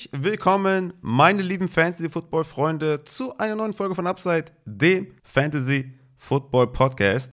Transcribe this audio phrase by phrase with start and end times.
[0.00, 7.30] Herzlich willkommen, meine lieben Fantasy-Football-Freunde, zu einer neuen Folge von Upside, dem Fantasy-Football-Podcast.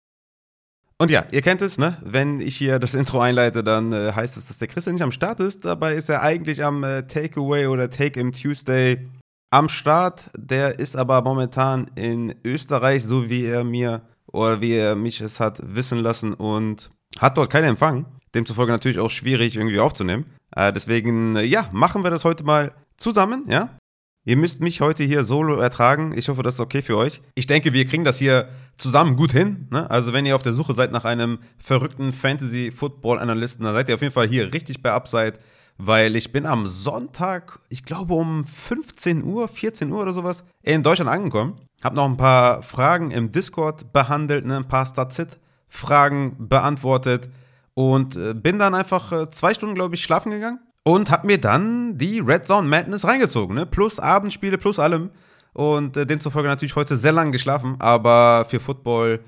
[0.99, 1.97] Und ja, ihr kennt es, ne?
[2.03, 5.11] Wenn ich hier das Intro einleite, dann äh, heißt es, dass der Christian nicht am
[5.11, 5.65] Start ist.
[5.65, 9.09] Dabei ist er eigentlich am äh, Takeaway oder Take-Im Tuesday
[9.49, 10.25] am Start.
[10.37, 15.39] Der ist aber momentan in Österreich, so wie er mir oder wie er mich es
[15.39, 18.05] hat wissen lassen und hat dort keinen Empfang.
[18.35, 20.25] Demzufolge natürlich auch schwierig irgendwie aufzunehmen.
[20.55, 23.69] Äh, deswegen, äh, ja, machen wir das heute mal zusammen, ja?
[24.23, 26.15] Ihr müsst mich heute hier solo ertragen.
[26.15, 27.23] Ich hoffe, das ist okay für euch.
[27.33, 29.67] Ich denke, wir kriegen das hier zusammen gut hin.
[29.71, 29.89] Ne?
[29.89, 34.01] Also, wenn ihr auf der Suche seid nach einem verrückten Fantasy-Football-Analysten, dann seid ihr auf
[34.01, 35.39] jeden Fall hier richtig bei Upside,
[35.79, 40.83] weil ich bin am Sonntag, ich glaube um 15 Uhr, 14 Uhr oder sowas, in
[40.83, 41.55] Deutschland angekommen.
[41.83, 44.57] Hab noch ein paar Fragen im Discord behandelt, ne?
[44.57, 47.31] ein paar Statsit-Fragen beantwortet
[47.73, 51.39] und äh, bin dann einfach äh, zwei Stunden, glaube ich, schlafen gegangen und habe mir
[51.39, 53.65] dann die Red Zone Madness reingezogen, ne?
[53.65, 55.11] plus Abendspiele, plus allem.
[55.53, 59.19] Und äh, demzufolge natürlich heute sehr lang geschlafen, aber für Football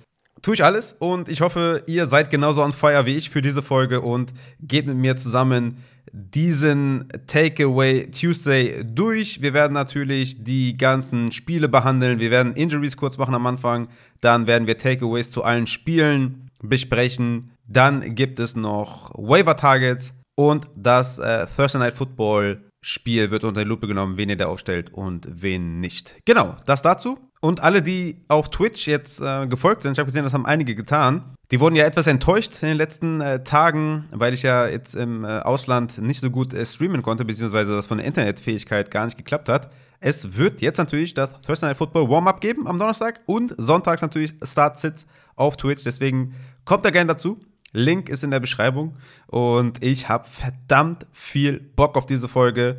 [0.41, 3.61] tue ich alles und ich hoffe, ihr seid genauso on fire wie ich für diese
[3.61, 5.77] Folge und geht mit mir zusammen
[6.11, 9.41] diesen Takeaway Tuesday durch.
[9.41, 12.19] Wir werden natürlich die ganzen Spiele behandeln.
[12.19, 13.87] Wir werden Injuries kurz machen am Anfang.
[14.21, 17.51] Dann werden wir Takeaways zu allen Spielen besprechen.
[17.67, 23.63] Dann gibt es noch Waiver Targets und das äh, Thursday Night Football Spiel wird unter
[23.63, 26.15] die Lupe genommen, wen ihr da aufstellt und wen nicht.
[26.25, 27.17] Genau, das dazu.
[27.39, 30.75] Und alle, die auf Twitch jetzt äh, gefolgt sind, ich habe gesehen, das haben einige
[30.75, 34.95] getan, die wurden ja etwas enttäuscht in den letzten äh, Tagen, weil ich ja jetzt
[34.95, 39.05] im äh, Ausland nicht so gut äh, streamen konnte, beziehungsweise das von der Internetfähigkeit gar
[39.05, 39.71] nicht geklappt hat.
[39.99, 44.33] Es wird jetzt natürlich das Thursday Night Football Warm-Up geben am Donnerstag und sonntags natürlich
[44.43, 45.05] Start-Sits
[45.35, 45.83] auf Twitch.
[45.83, 46.33] Deswegen
[46.65, 47.39] kommt da gerne dazu.
[47.73, 48.95] Link ist in der Beschreibung.
[49.27, 52.77] Und ich habe verdammt viel Bock auf diese Folge.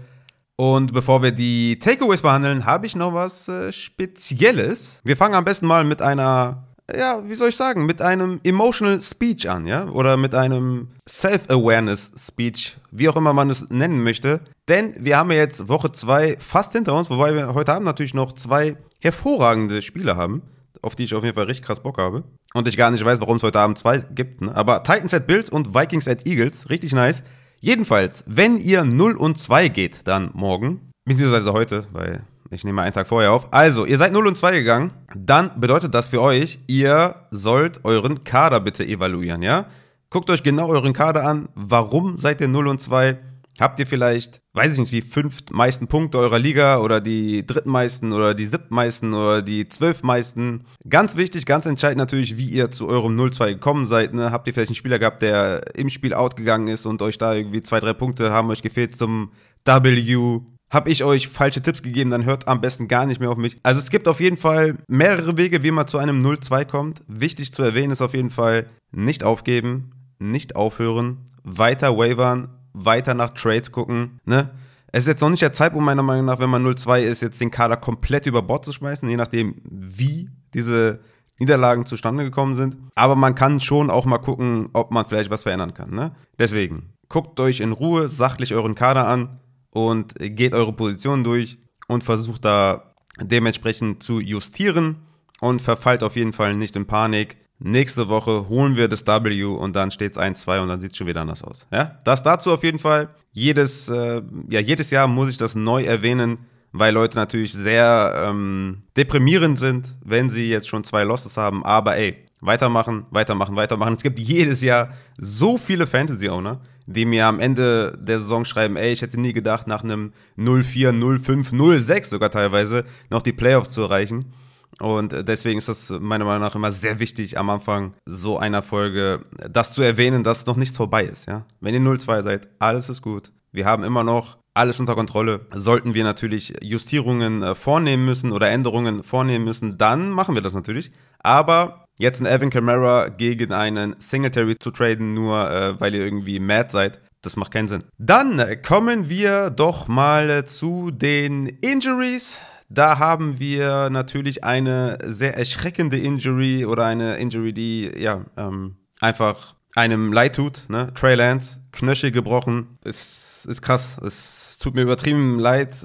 [0.57, 5.01] Und bevor wir die Takeaways behandeln, habe ich noch was äh, Spezielles.
[5.03, 9.03] Wir fangen am besten mal mit einer, ja, wie soll ich sagen, mit einem Emotional
[9.03, 9.89] Speech an, ja?
[9.89, 14.43] Oder mit einem Self-Awareness Speech, wie auch immer man es nennen möchte.
[14.69, 18.15] Denn wir haben ja jetzt Woche 2 fast hinter uns, wobei wir heute Abend natürlich
[18.15, 20.43] noch zwei hervorragende Spiele haben
[20.85, 22.25] auf die ich auf jeden Fall richtig krass Bock habe.
[22.57, 24.41] Und ich gar nicht weiß, warum es heute Abend zwei gibt.
[24.41, 24.55] Ne?
[24.55, 27.23] Aber Titans at Bills und Vikings at Eagles, richtig nice.
[27.61, 32.93] Jedenfalls, wenn ihr 0 und 2 geht, dann morgen, beziehungsweise heute, weil ich nehme einen
[32.93, 33.53] Tag vorher auf.
[33.53, 38.23] Also, ihr seid 0 und 2 gegangen, dann bedeutet das für euch, ihr sollt euren
[38.23, 39.67] Kader bitte evaluieren, ja?
[40.11, 41.49] Guckt euch genau euren Kader an.
[41.57, 43.19] Warum seid ihr 0 und 2?
[43.59, 48.13] Habt ihr vielleicht, weiß ich nicht, die fünf meisten Punkte eurer Liga oder die drittmeisten
[48.13, 50.65] oder die siebtmeisten oder die zwölfmeisten?
[50.89, 54.15] Ganz wichtig, ganz entscheidend natürlich, wie ihr zu eurem 0-2 gekommen seid.
[54.15, 54.31] Ne?
[54.31, 57.63] Habt ihr vielleicht einen Spieler gehabt, der im Spiel outgegangen ist und euch da irgendwie
[57.63, 59.33] zwei, drei Punkte haben euch gefehlt zum
[59.65, 60.41] W?
[60.71, 63.59] Habe ich euch falsche Tipps gegeben, dann hört am besten gar nicht mehr auf mich.
[63.63, 67.03] Also es gibt auf jeden Fall mehrere Wege, wie man zu einem 0-2 kommt.
[67.07, 73.33] Wichtig zu erwähnen ist auf jeden Fall, nicht aufgeben, nicht aufhören, weiter wavern weiter nach
[73.33, 74.21] Trades gucken.
[74.27, 74.51] Ne?
[74.93, 77.41] Es ist jetzt noch nicht der Zeitpunkt, meiner Meinung nach, wenn man 0-2 ist, jetzt
[77.41, 81.01] den Kader komplett über Bord zu schmeißen, je nachdem, wie diese
[81.41, 82.77] Niederlagen zustande gekommen sind.
[82.95, 85.91] Aber man kann schon auch mal gucken, ob man vielleicht was verändern kann.
[85.91, 86.15] Ne?
[86.39, 91.59] Deswegen, guckt euch in Ruhe sachlich euren Kader an und geht eure Positionen durch
[91.89, 94.99] und versucht da dementsprechend zu justieren
[95.41, 97.37] und verfallt auf jeden Fall nicht in Panik.
[97.67, 100.99] Nächste Woche holen wir das W und dann steht es 1-2 und dann sieht es
[100.99, 101.67] schon wieder anders aus.
[101.73, 103.09] Ja, das dazu auf jeden Fall.
[103.33, 104.21] Jedes, äh,
[104.51, 106.43] ja, jedes Jahr muss ich das neu erwähnen,
[106.73, 111.65] weil Leute natürlich sehr ähm, deprimierend sind, wenn sie jetzt schon zwei Losses haben.
[111.65, 113.95] Aber ey, weitermachen, weitermachen, weitermachen.
[113.95, 118.93] Es gibt jedes Jahr so viele Fantasy-Owner, die mir am Ende der Saison schreiben, ey,
[118.93, 123.81] ich hätte nie gedacht, nach einem 0-4, 0-5, 0-6 sogar teilweise noch die Playoffs zu
[123.81, 124.35] erreichen.
[124.81, 129.25] Und deswegen ist das meiner Meinung nach immer sehr wichtig, am Anfang so einer Folge
[129.51, 131.27] das zu erwähnen, dass noch nichts vorbei ist.
[131.27, 131.47] Ja?
[131.61, 133.33] Wenn ihr 0-2 seid, alles ist gut.
[133.53, 135.47] Wir haben immer noch alles unter Kontrolle.
[135.53, 140.55] Sollten wir natürlich Justierungen äh, vornehmen müssen oder Änderungen vornehmen müssen, dann machen wir das
[140.55, 140.93] natürlich.
[141.19, 146.39] Aber jetzt ein Evan Kamara gegen einen Singletary zu traden, nur äh, weil ihr irgendwie
[146.39, 147.85] mad seid, das macht keinen Sinn.
[147.99, 152.39] Dann kommen wir doch mal zu den Injuries.
[152.69, 159.55] Da haben wir natürlich eine sehr erschreckende Injury oder eine Injury, die ja ähm, einfach
[159.75, 160.65] einem leid tut.
[160.69, 160.93] Ne?
[160.95, 163.97] Trey Lance, Knöchel gebrochen, ist, ist krass.
[164.05, 165.77] Es tut mir übertrieben leid,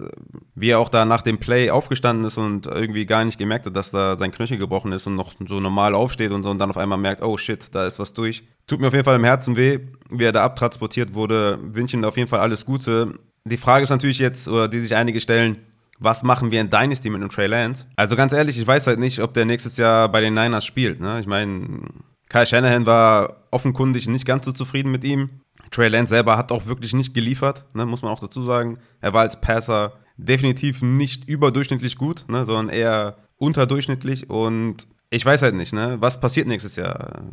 [0.55, 3.75] wie er auch da nach dem Play aufgestanden ist und irgendwie gar nicht gemerkt hat,
[3.75, 6.69] dass da sein Knöchel gebrochen ist und noch so normal aufsteht und so und dann
[6.69, 8.43] auf einmal merkt, oh shit, da ist was durch.
[8.67, 9.79] Tut mir auf jeden Fall im Herzen weh,
[10.11, 11.59] wie er da abtransportiert wurde.
[11.61, 14.95] Wünsche ihm auf jeden Fall alles Gute Die Frage ist natürlich jetzt, oder die sich
[14.95, 15.57] einige stellen,
[15.99, 17.85] was machen wir in Dynasty mit einem Trey Lance?
[17.95, 20.99] Also ganz ehrlich, ich weiß halt nicht, ob der nächstes Jahr bei den Niners spielt.
[20.99, 21.19] Ne?
[21.19, 21.81] Ich meine,
[22.29, 25.41] Kyle Shanahan war offenkundig nicht ganz so zufrieden mit ihm.
[25.71, 27.85] Trey Lance selber hat auch wirklich nicht geliefert, ne?
[27.85, 28.79] muss man auch dazu sagen.
[29.01, 32.45] Er war als Passer definitiv nicht überdurchschnittlich gut, ne?
[32.45, 35.97] sondern eher unterdurchschnittlich und ich weiß halt nicht, ne?
[35.99, 37.23] Was passiert nächstes Jahr?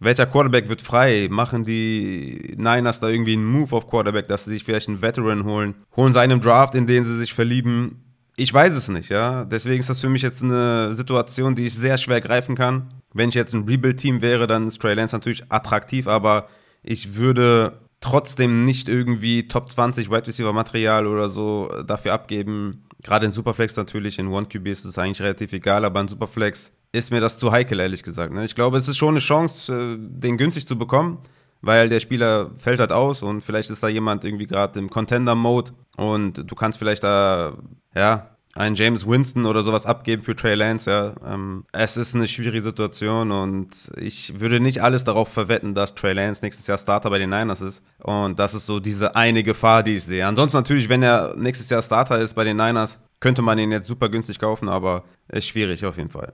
[0.00, 1.28] Welcher Quarterback wird frei?
[1.30, 5.44] Machen die Niners da irgendwie einen Move auf Quarterback, dass sie sich vielleicht einen Veteran
[5.44, 5.74] holen?
[5.94, 8.07] Holen sie einen Draft, in den sie sich verlieben?
[8.40, 9.44] Ich weiß es nicht, ja.
[9.44, 12.94] Deswegen ist das für mich jetzt eine Situation, die ich sehr schwer greifen kann.
[13.12, 16.48] Wenn ich jetzt ein Rebuild-Team wäre, dann ist Trey Lance natürlich attraktiv, aber
[16.84, 22.84] ich würde trotzdem nicht irgendwie Top 20 Wide Receiver Material oder so dafür abgeben.
[23.02, 26.70] Gerade in Superflex natürlich, in One QB ist es eigentlich relativ egal, aber in Superflex
[26.92, 28.32] ist mir das zu heikel, ehrlich gesagt.
[28.32, 28.44] Ne?
[28.44, 31.18] Ich glaube, es ist schon eine Chance, äh, den günstig zu bekommen,
[31.60, 35.72] weil der Spieler fällt halt aus und vielleicht ist da jemand irgendwie gerade im Contender-Mode
[35.96, 37.54] und du kannst vielleicht da,
[37.94, 41.14] ja, einen James Winston oder sowas abgeben für Trey Lance, ja.
[41.24, 46.12] Ähm, es ist eine schwierige Situation und ich würde nicht alles darauf verwetten, dass Trey
[46.12, 47.84] Lance nächstes Jahr Starter bei den Niners ist.
[48.02, 50.26] Und das ist so diese eine Gefahr, die ich sehe.
[50.26, 53.86] Ansonsten natürlich, wenn er nächstes Jahr Starter ist bei den Niners, könnte man ihn jetzt
[53.86, 56.32] super günstig kaufen, aber ist schwierig auf jeden Fall.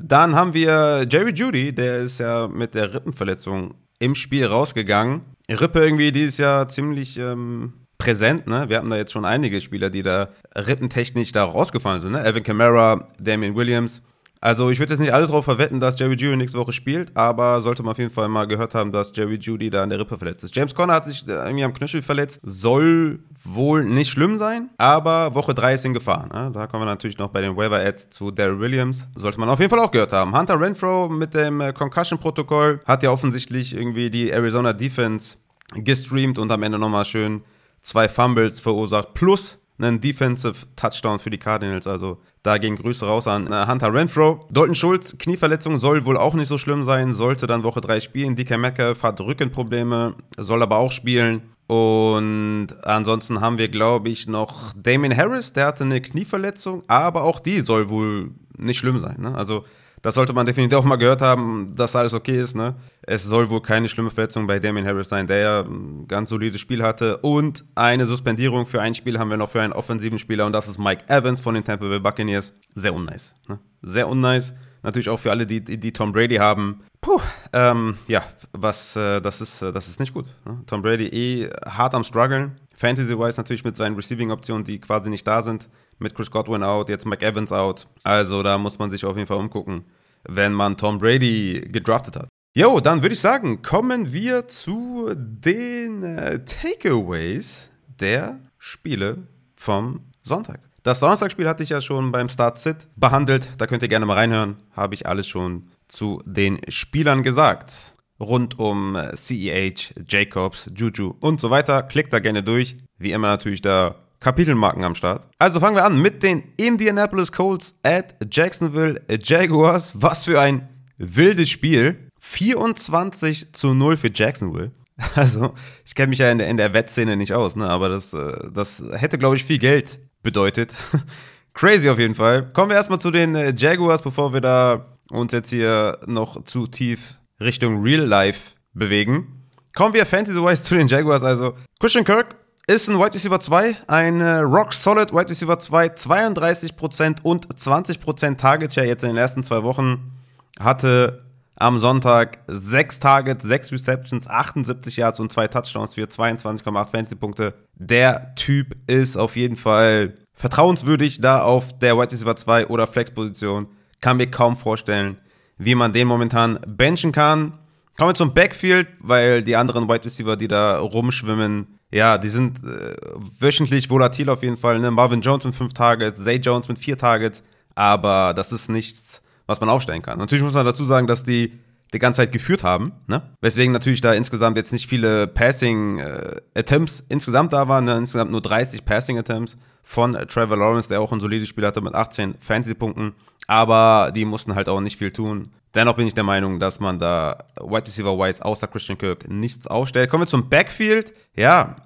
[0.00, 5.22] Dann haben wir Jerry Judy, der ist ja mit der Rippenverletzung im Spiel rausgegangen.
[5.48, 8.68] Rippe irgendwie dieses Jahr ziemlich ähm, präsent, ne?
[8.68, 12.24] Wir hatten da jetzt schon einige Spieler, die da rippentechnisch da rausgefallen sind, ne?
[12.24, 14.02] Evan Kamara, Damian Williams.
[14.40, 17.62] Also ich würde jetzt nicht alle darauf verwetten, dass Jerry Judy nächste Woche spielt, aber
[17.62, 20.18] sollte man auf jeden Fall mal gehört haben, dass Jerry Judy da an der Rippe
[20.18, 20.54] verletzt ist.
[20.54, 25.54] James Conner hat sich irgendwie am Knöchel verletzt, soll wohl nicht schlimm sein, aber Woche
[25.54, 26.28] 3 ist in Gefahr.
[26.32, 26.50] Ne?
[26.52, 29.06] Da kommen wir natürlich noch bei den Waiver-Ads zu Daryl Williams.
[29.14, 30.36] Sollte man auf jeden Fall auch gehört haben.
[30.36, 35.36] Hunter Renfro mit dem äh, Concussion-Protokoll hat ja offensichtlich irgendwie die Arizona Defense
[35.74, 37.42] gestreamt und am Ende nochmal schön
[37.82, 41.86] zwei Fumbles verursacht, plus einen Defensive Touchdown für die Cardinals.
[41.86, 44.46] Also da gehen Grüße raus an äh, Hunter Renfro.
[44.50, 48.36] Dalton Schulz, Knieverletzung soll wohl auch nicht so schlimm sein, sollte dann Woche 3 spielen.
[48.36, 51.42] DK Metcalf hat Rückenprobleme, soll aber auch spielen.
[51.66, 57.40] Und ansonsten haben wir, glaube ich, noch Damien Harris, der hatte eine Knieverletzung, aber auch
[57.40, 59.16] die soll wohl nicht schlimm sein.
[59.18, 59.34] Ne?
[59.36, 59.64] Also
[60.02, 62.54] das sollte man definitiv auch mal gehört haben, dass alles okay ist.
[62.54, 62.74] Ne?
[63.02, 66.60] Es soll wohl keine schlimme Verletzung bei Damien Harris sein, der ja ein ganz solides
[66.60, 67.18] Spiel hatte.
[67.18, 70.68] Und eine Suspendierung für ein Spiel haben wir noch für einen offensiven Spieler und das
[70.68, 72.52] ist Mike Evans von den Tampa Bay Buccaneers.
[72.74, 73.34] Sehr unnice.
[73.48, 73.58] Ne?
[73.82, 74.54] Sehr unnice.
[74.82, 76.82] Natürlich auch für alle, die, die Tom Brady haben.
[77.00, 77.20] Puh,
[77.52, 78.22] ähm, ja,
[78.52, 80.26] was, äh, das, ist, äh, das ist nicht gut.
[80.44, 80.62] Ne?
[80.66, 82.52] Tom Brady eh hart am struggeln.
[82.76, 85.68] Fantasy-wise natürlich mit seinen Receiving-Optionen, die quasi nicht da sind.
[85.98, 87.86] Mit Chris Godwin out, jetzt Mike Evans out.
[88.02, 89.84] Also da muss man sich auf jeden Fall umgucken,
[90.24, 92.28] wenn man Tom Brady gedraftet hat.
[92.54, 97.68] Jo, dann würde ich sagen, kommen wir zu den äh, Takeaways
[98.00, 99.26] der Spiele
[99.56, 100.60] vom Sonntag.
[100.82, 103.50] Das Donnerstagspiel hatte ich ja schon beim Start-Sit behandelt.
[103.58, 104.56] Da könnt ihr gerne mal reinhören.
[104.72, 107.94] Habe ich alles schon zu den Spielern gesagt.
[108.20, 111.82] Rund um CEH, Jacobs, Juju und so weiter.
[111.82, 112.76] Klickt da gerne durch.
[112.98, 115.28] Wie immer natürlich da Kapitelmarken am Start.
[115.38, 119.92] Also fangen wir an mit den Indianapolis Colts at Jacksonville Jaguars.
[119.94, 120.68] Was für ein
[120.98, 122.10] wildes Spiel.
[122.18, 124.72] 24 zu 0 für Jacksonville.
[125.14, 125.52] Also,
[125.84, 127.68] ich kenne mich ja in der, in der Wettszene nicht aus, ne?
[127.68, 130.74] aber das, äh, das hätte, glaube ich, viel Geld bedeutet.
[131.52, 132.50] Crazy auf jeden Fall.
[132.52, 136.66] Kommen wir erstmal zu den äh, Jaguars, bevor wir da uns jetzt hier noch zu
[136.66, 139.48] tief Richtung Real Life bewegen.
[139.74, 141.22] Kommen wir Fantasy-wise zu den Jaguars.
[141.22, 142.34] Also, Christian Kirk
[142.68, 148.36] ist ein Wide Receiver 2, ein äh, Rock Solid Wide Receiver 2, 32% und 20%
[148.36, 150.12] Target Share jetzt in den ersten zwei Wochen.
[150.58, 157.54] Hatte am Sonntag 6 Targets, 6 Receptions, 78 Yards und 2 Touchdowns für 22,8 Fantasy-Punkte.
[157.76, 163.68] Der Typ ist auf jeden Fall vertrauenswürdig da auf der Wide Receiver 2 oder Flex-Position.
[164.00, 165.18] Kann mir kaum vorstellen,
[165.56, 167.52] wie man den momentan benchen kann.
[167.96, 172.58] Kommen wir zum Backfield, weil die anderen Wide Receiver, die da rumschwimmen, ja, die sind
[172.64, 172.96] äh,
[173.38, 174.78] wöchentlich volatil auf jeden Fall.
[174.80, 174.90] Ne?
[174.90, 177.42] Marvin Jones mit 5 Targets, Zay Jones mit 4 Targets,
[177.74, 180.18] aber das ist nichts, was man aufstellen kann.
[180.18, 181.58] Natürlich muss man dazu sagen, dass die
[181.92, 183.22] die ganze Zeit geführt haben, ne?
[183.40, 187.96] Weswegen natürlich da insgesamt jetzt nicht viele Passing äh, Attempts insgesamt da waren, ne?
[187.96, 191.94] insgesamt nur 30 Passing Attempts von Trevor Lawrence, der auch ein solides Spiel hatte mit
[191.94, 193.14] 18 Fantasy-Punkten,
[193.46, 195.52] aber die mussten halt auch nicht viel tun.
[195.74, 199.66] Dennoch bin ich der Meinung, dass man da Wide Receiver Wise außer Christian Kirk nichts
[199.66, 200.10] aufstellt.
[200.10, 201.12] Kommen wir zum Backfield.
[201.34, 201.76] Ja,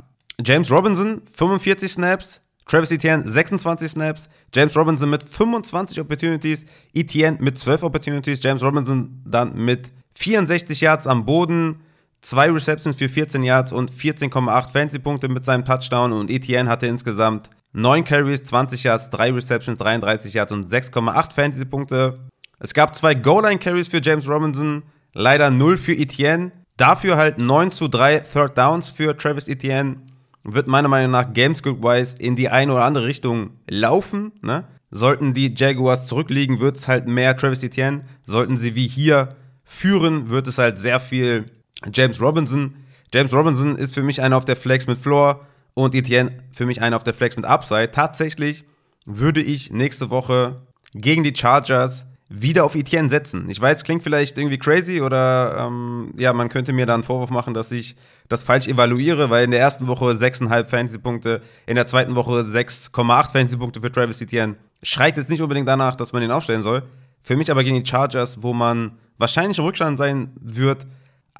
[0.44, 2.40] James Robinson, 45 Snaps,
[2.70, 9.20] Travis Etienne 26 Snaps, James Robinson mit 25 Opportunities, Etienne mit 12 Opportunities, James Robinson
[9.26, 11.80] dann mit 64 Yards am Boden,
[12.20, 17.50] zwei Receptions für 14 Yards und 14,8 Fantasy-Punkte mit seinem Touchdown und Etienne hatte insgesamt
[17.72, 22.20] 9 Carries, 20 Yards, 3 Receptions, 33 Yards und 6,8 Fantasy-Punkte.
[22.60, 26.52] Es gab zwei Goal-Line-Carries für James Robinson, leider 0 für Etienne.
[26.76, 29.96] Dafür halt 9 zu 3 Third Downs für Travis Etienne.
[30.42, 34.32] Wird meiner Meinung nach Gamescript-wise in die eine oder andere Richtung laufen.
[34.42, 34.64] Ne?
[34.90, 38.04] Sollten die Jaguars zurückliegen, wird es halt mehr Travis Etienne.
[38.24, 41.46] Sollten sie wie hier führen, wird es halt sehr viel
[41.92, 42.76] James Robinson.
[43.12, 46.80] James Robinson ist für mich einer auf der Flex mit Floor und Etienne für mich
[46.82, 47.90] einer auf der Flex mit Upside.
[47.90, 48.64] Tatsächlich
[49.04, 50.62] würde ich nächste Woche
[50.94, 53.50] gegen die Chargers wieder auf Etienne setzen.
[53.50, 57.30] Ich weiß, klingt vielleicht irgendwie crazy oder ähm, ja, man könnte mir da einen Vorwurf
[57.30, 57.96] machen, dass ich
[58.28, 63.32] das falsch evaluiere, weil in der ersten Woche 6,5 Fantasy-Punkte, in der zweiten Woche 6,8
[63.32, 64.54] Fantasy-Punkte für Travis Etienne.
[64.84, 66.84] Schreit jetzt nicht unbedingt danach, dass man ihn aufstellen soll.
[67.20, 70.86] Für mich aber gegen die Chargers, wo man wahrscheinlich im Rückstand sein wird,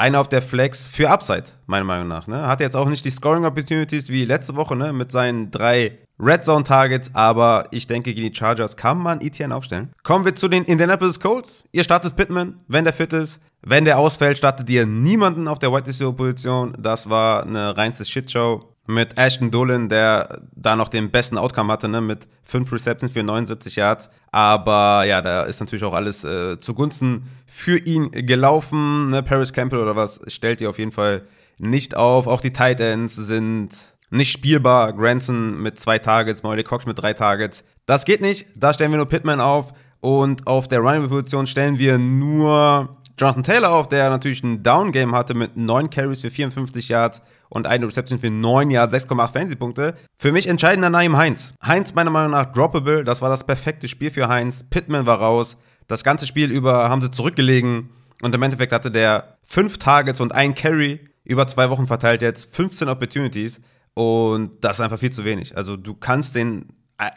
[0.00, 2.26] einer auf der Flex für Upside, meiner Meinung nach.
[2.26, 2.46] Ne?
[2.46, 4.92] Hat jetzt auch nicht die Scoring Opportunities wie letzte Woche ne?
[4.92, 9.54] mit seinen drei Red Zone Targets, aber ich denke, gegen die Chargers kann man Etienne
[9.54, 9.90] aufstellen.
[10.02, 11.64] Kommen wir zu den Indianapolis Colts.
[11.72, 13.40] Ihr startet Pittman, wenn der fit ist.
[13.62, 16.72] Wenn der ausfällt, startet ihr niemanden auf der White Receiver Position.
[16.78, 21.88] Das war eine reinste Shitshow mit Ashton Dolan, der da noch den besten Outcome hatte,
[21.88, 24.10] ne, mit 5 Receptions für 79 Yards.
[24.32, 29.10] Aber ja, da ist natürlich auch alles äh, zugunsten für ihn gelaufen.
[29.10, 29.22] Ne?
[29.22, 31.22] Paris Campbell oder was stellt ihr auf jeden Fall
[31.58, 32.26] nicht auf.
[32.26, 33.70] Auch die Tight Ends sind
[34.10, 34.92] nicht spielbar.
[34.92, 37.64] Granson mit zwei Targets, Molly Cox mit drei Targets.
[37.86, 38.46] Das geht nicht.
[38.56, 39.72] Da stellen wir nur Pittman auf.
[40.00, 45.34] Und auf der Running-Position stellen wir nur Jonathan Taylor auf, der natürlich ein Down-Game hatte
[45.34, 47.20] mit 9 Carries für 54 Yards
[47.50, 49.94] und eine Reception für 9 Yards, 6,8 Fantasy-Punkte.
[50.18, 51.52] Für mich entscheidender Naim Heinz.
[51.62, 54.64] Heinz meiner Meinung nach droppable, das war das perfekte Spiel für Heinz.
[54.70, 55.58] Pittman war raus.
[55.86, 57.90] Das ganze Spiel über haben sie zurückgelegen
[58.22, 62.54] und im Endeffekt hatte der 5 Targets und ein Carry über zwei Wochen verteilt jetzt
[62.54, 63.60] 15 Opportunities
[63.94, 65.56] und das ist einfach viel zu wenig.
[65.56, 66.66] Also du kannst den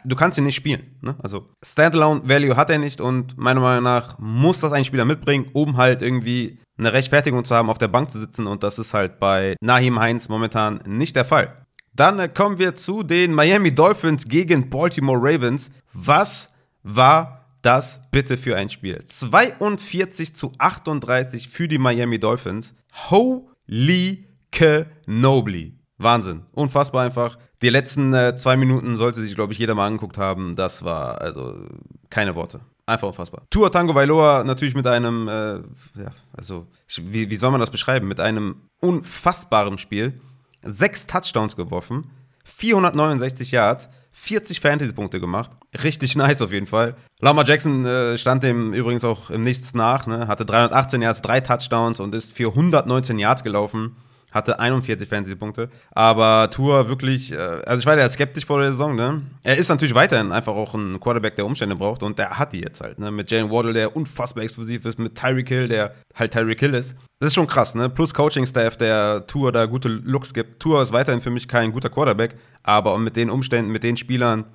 [0.04, 0.96] du kannst ihn nicht spielen.
[1.00, 1.16] Ne?
[1.22, 5.50] Also Standalone Value hat er nicht und meiner Meinung nach muss das ein Spieler mitbringen,
[5.52, 8.94] um halt irgendwie eine Rechtfertigung zu haben, auf der Bank zu sitzen und das ist
[8.94, 11.64] halt bei Nahim Heinz momentan nicht der Fall.
[11.94, 15.70] Dann äh, kommen wir zu den Miami Dolphins gegen Baltimore Ravens.
[15.92, 16.48] Was
[16.82, 18.98] war das bitte für ein Spiel?
[19.04, 22.74] 42 zu 38 für die Miami Dolphins.
[23.10, 25.74] Holy Kenobly.
[25.98, 26.42] Wahnsinn.
[26.52, 27.38] Unfassbar einfach.
[27.62, 30.56] Die letzten äh, zwei Minuten sollte sich, glaube ich, jeder mal angeguckt haben.
[30.56, 31.64] Das war also
[32.10, 32.60] keine Worte.
[32.86, 33.42] Einfach unfassbar.
[33.48, 35.54] Tua Tango Vailoa natürlich mit einem, äh,
[35.98, 36.66] ja, also,
[36.98, 38.08] wie, wie soll man das beschreiben?
[38.08, 40.20] Mit einem unfassbaren Spiel.
[40.62, 42.10] Sechs Touchdowns geworfen,
[42.44, 45.50] 469 Yards, 40 Fantasy-Punkte gemacht.
[45.82, 46.94] Richtig nice auf jeden Fall.
[47.20, 50.28] Lama Jackson äh, stand dem übrigens auch im Nichts nach, ne?
[50.28, 53.96] hatte 318 Yards, drei Touchdowns und ist für 119 Yards gelaufen
[54.34, 55.70] hatte 41 Fantasy-Punkte.
[55.92, 59.22] Aber Tour wirklich, äh, also ich war ja skeptisch vor der Saison, ne?
[59.44, 62.60] Er ist natürlich weiterhin einfach auch ein Quarterback, der Umstände braucht und der hat die
[62.60, 63.12] jetzt halt, ne?
[63.12, 66.96] Mit Jalen Waddle, der unfassbar explosiv ist, mit Tyreek Hill, der halt Tyreek Hill ist.
[67.20, 67.88] Das ist schon krass, ne?
[67.88, 70.60] Plus Coaching-Staff, der Tour da gute Looks gibt.
[70.60, 74.46] Tour ist weiterhin für mich kein guter Quarterback, aber mit den Umständen, mit den Spielern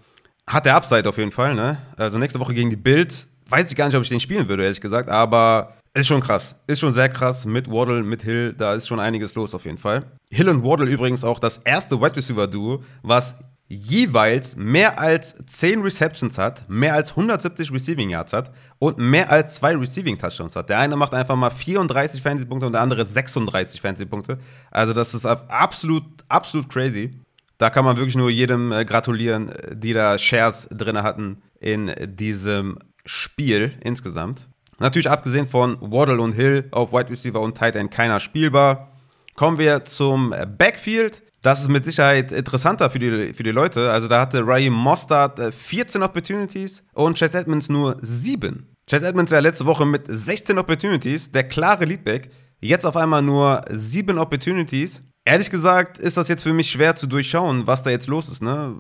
[0.46, 1.78] hat der Upside auf jeden Fall, ne?
[1.96, 4.64] Also nächste Woche gegen die Bills, weiß ich gar nicht, ob ich den spielen würde,
[4.64, 6.56] ehrlich gesagt, aber ist schon krass.
[6.68, 8.54] Ist schon sehr krass mit Waddle, mit Hill.
[8.58, 10.06] Da ist schon einiges los auf jeden Fall.
[10.30, 13.36] Hill und Waddle übrigens auch das erste Wide Receiver Duo, was
[13.70, 19.56] jeweils mehr als 10 Receptions hat, mehr als 170 Receiving Yards hat und mehr als
[19.56, 20.70] zwei Receiving Touchdowns hat.
[20.70, 24.40] Der eine macht einfach mal 34 Fantasy-Punkte und der andere 36 Fantasy-Punkte.
[24.72, 27.12] Also das ist absolut, absolut crazy.
[27.60, 31.94] Da kann man wirklich nur jedem äh, gratulieren, äh, die da Shares drin hatten in
[32.16, 34.49] diesem Spiel insgesamt.
[34.80, 38.92] Natürlich abgesehen von Waddle und Hill auf Wide Receiver und Tight End keiner spielbar.
[39.36, 41.24] Kommen wir zum Backfield.
[41.42, 43.92] Das ist mit Sicherheit interessanter für die, für die Leute.
[43.92, 48.76] Also da hatte Raheem Mostard 14 Opportunities und Chase Edmonds nur 7.
[48.90, 52.32] Chase Edmonds war letzte Woche mit 16 Opportunities, der klare Leadback.
[52.60, 55.04] Jetzt auf einmal nur 7 Opportunities.
[55.24, 58.42] Ehrlich gesagt ist das jetzt für mich schwer zu durchschauen, was da jetzt los ist.
[58.42, 58.76] Ne?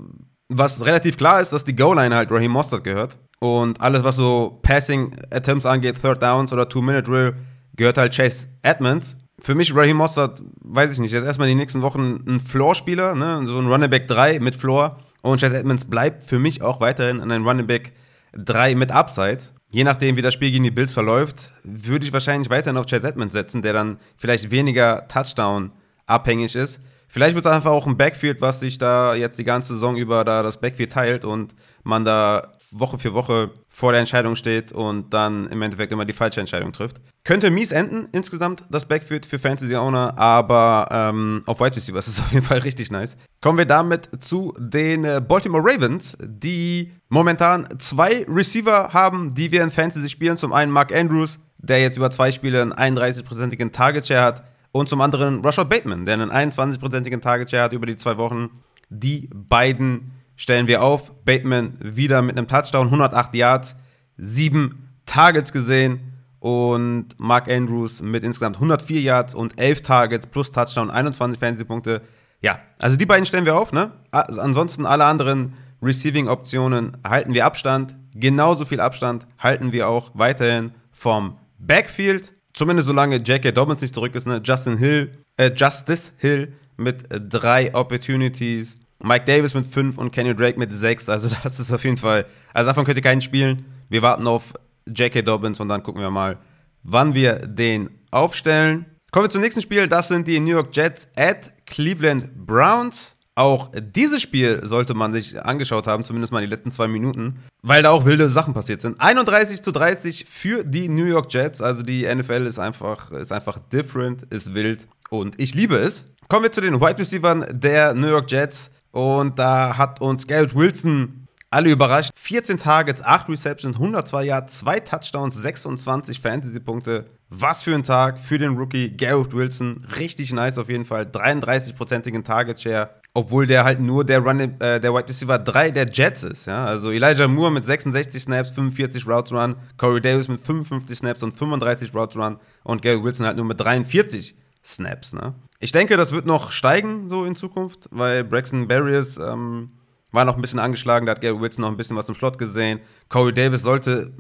[0.49, 3.17] Was relativ klar ist, dass die Goal-Line halt Raheem Mostard gehört.
[3.39, 7.35] Und alles, was so Passing Attempts angeht, Third Downs oder Two-Minute-Drill,
[7.75, 9.15] gehört halt Chase Edmonds.
[9.41, 13.15] Für mich, Raheem Mostert, weiß ich nicht, jetzt erstmal in den nächsten Wochen ein Floor-Spieler,
[13.15, 13.41] ne?
[13.45, 14.97] so ein Running Back 3 mit Floor.
[15.21, 17.93] Und Chase Edmonds bleibt für mich auch weiterhin ein Running Back
[18.33, 19.39] 3 mit Upside.
[19.71, 23.07] Je nachdem, wie das Spiel gegen die Bills verläuft, würde ich wahrscheinlich weiterhin auf Chase
[23.07, 25.71] Edmonds setzen, der dann vielleicht weniger Touchdown
[26.05, 26.81] abhängig ist.
[27.07, 30.23] Vielleicht wird es einfach auch ein Backfield, was sich da jetzt die ganze Saison über
[30.23, 35.13] da das Backfield teilt und man da Woche für Woche vor der Entscheidung steht und
[35.13, 36.97] dann im Endeffekt immer die falsche Entscheidung trifft.
[37.23, 42.15] Könnte mies enden insgesamt, das Backfield für Fantasy Owner, aber ähm, auf Wide Receivers ist
[42.15, 43.17] es auf jeden Fall richtig nice.
[43.41, 49.63] Kommen wir damit zu den äh, Baltimore Ravens, die momentan zwei Receiver haben, die wir
[49.63, 50.37] in Fantasy spielen.
[50.37, 54.89] Zum einen Mark Andrews, der jetzt über zwei Spiele einen 31-prozentigen Target Share hat und
[54.89, 58.49] zum anderen Rashad Bateman, der einen 21-prozentigen Target Share hat über die zwei Wochen.
[58.89, 61.11] Die beiden stellen wir auf.
[61.25, 63.75] Bateman wieder mit einem Touchdown, 108 Yards,
[64.17, 65.99] 7 Targets gesehen.
[66.39, 72.01] Und Mark Andrews mit insgesamt 104 Yards und 11 Targets plus Touchdown, 21 Fantasy-Punkte.
[72.39, 73.91] Ja, also die beiden stellen wir auf, ne?
[74.11, 77.97] Ansonsten alle anderen Receiving-Optionen halten wir Abstand.
[78.15, 82.31] Genauso viel Abstand halten wir auch weiterhin vom Backfield.
[82.53, 83.51] Zumindest solange J.K.
[83.51, 84.41] Dobbins nicht zurück ist, ne?
[84.41, 88.79] Justin Hill, äh, Justice Hill mit drei Opportunities.
[89.01, 91.09] Mike Davis mit fünf und Kenny Drake mit sechs.
[91.09, 93.65] Also das ist auf jeden Fall, also davon könnt ihr keinen spielen.
[93.89, 94.53] Wir warten auf
[94.87, 95.21] J.K.
[95.21, 96.37] Dobbins und dann gucken wir mal,
[96.83, 98.85] wann wir den aufstellen.
[99.11, 99.87] Kommen wir zum nächsten Spiel.
[99.87, 103.15] Das sind die New York Jets at Cleveland Browns.
[103.35, 107.83] Auch dieses Spiel sollte man sich angeschaut haben, zumindest mal die letzten zwei Minuten, weil
[107.83, 108.99] da auch wilde Sachen passiert sind.
[108.99, 111.61] 31 zu 30 für die New York Jets.
[111.61, 116.07] Also die NFL ist einfach, ist einfach different, ist wild und ich liebe es.
[116.27, 118.71] Kommen wir zu den Wide Receivers der New York Jets.
[118.91, 122.11] Und da hat uns Garrett Wilson alle überrascht.
[122.15, 127.05] 14 Targets, 8 Receptions, 102 Yards, 2 Touchdowns, 26 Fantasy-Punkte.
[127.29, 129.85] Was für ein Tag für den Rookie Garrett Wilson.
[129.97, 131.03] Richtig nice auf jeden Fall.
[131.03, 132.89] 33-prozentigen Target Share.
[133.13, 136.45] Obwohl der halt nur der, Run, äh, der Wide Receiver 3 der Jets ist.
[136.45, 136.65] Ja?
[136.65, 139.55] Also Elijah Moore mit 66 Snaps, 45 Routes Run.
[139.77, 142.39] Corey Davis mit 55 Snaps und 35 Routes Run.
[142.63, 145.13] Und Garrett Wilson halt nur mit 43 Snaps.
[145.13, 145.33] Ne?
[145.59, 149.71] Ich denke, das wird noch steigen so in Zukunft, weil Braxton Barriers ähm,
[150.11, 151.05] war noch ein bisschen angeschlagen.
[151.05, 152.79] Da hat Garrett Wilson noch ein bisschen was im Slot gesehen.
[153.09, 154.13] Corey Davis sollte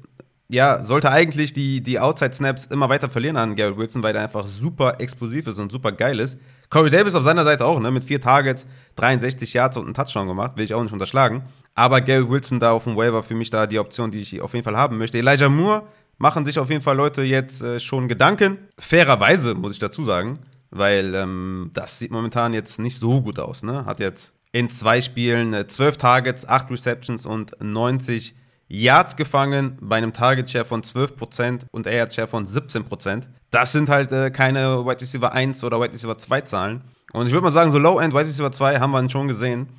[0.51, 4.47] ja, sollte eigentlich die, die Outside-Snaps immer weiter verlieren an Garrett Wilson, weil der einfach
[4.47, 6.39] super explosiv ist und super geil ist.
[6.71, 10.27] Corey Davis auf seiner Seite auch, ne, mit vier Targets, 63 Yards und einen Touchdown
[10.27, 11.43] gemacht, will ich auch nicht unterschlagen.
[11.75, 14.53] Aber Garrett Wilson da auf dem Waiver für mich da die Option, die ich auf
[14.53, 15.19] jeden Fall haben möchte.
[15.19, 15.83] Elijah Moore
[16.17, 18.57] machen sich auf jeden Fall Leute jetzt äh, schon Gedanken.
[18.79, 20.39] Fairerweise, muss ich dazu sagen,
[20.71, 23.85] weil ähm, das sieht momentan jetzt nicht so gut aus, ne?
[23.85, 28.35] Hat jetzt in zwei Spielen äh, 12 Targets, 8 Receptions und 90
[28.67, 33.23] Yards gefangen bei einem Target Share von 12% und Air Share von 17%.
[33.49, 36.81] Das sind halt äh, keine Wide Receiver 1 oder Wide Receiver 2 Zahlen.
[37.11, 39.69] Und ich würde mal sagen, so Low-End Wide Receiver 2 haben wir schon gesehen.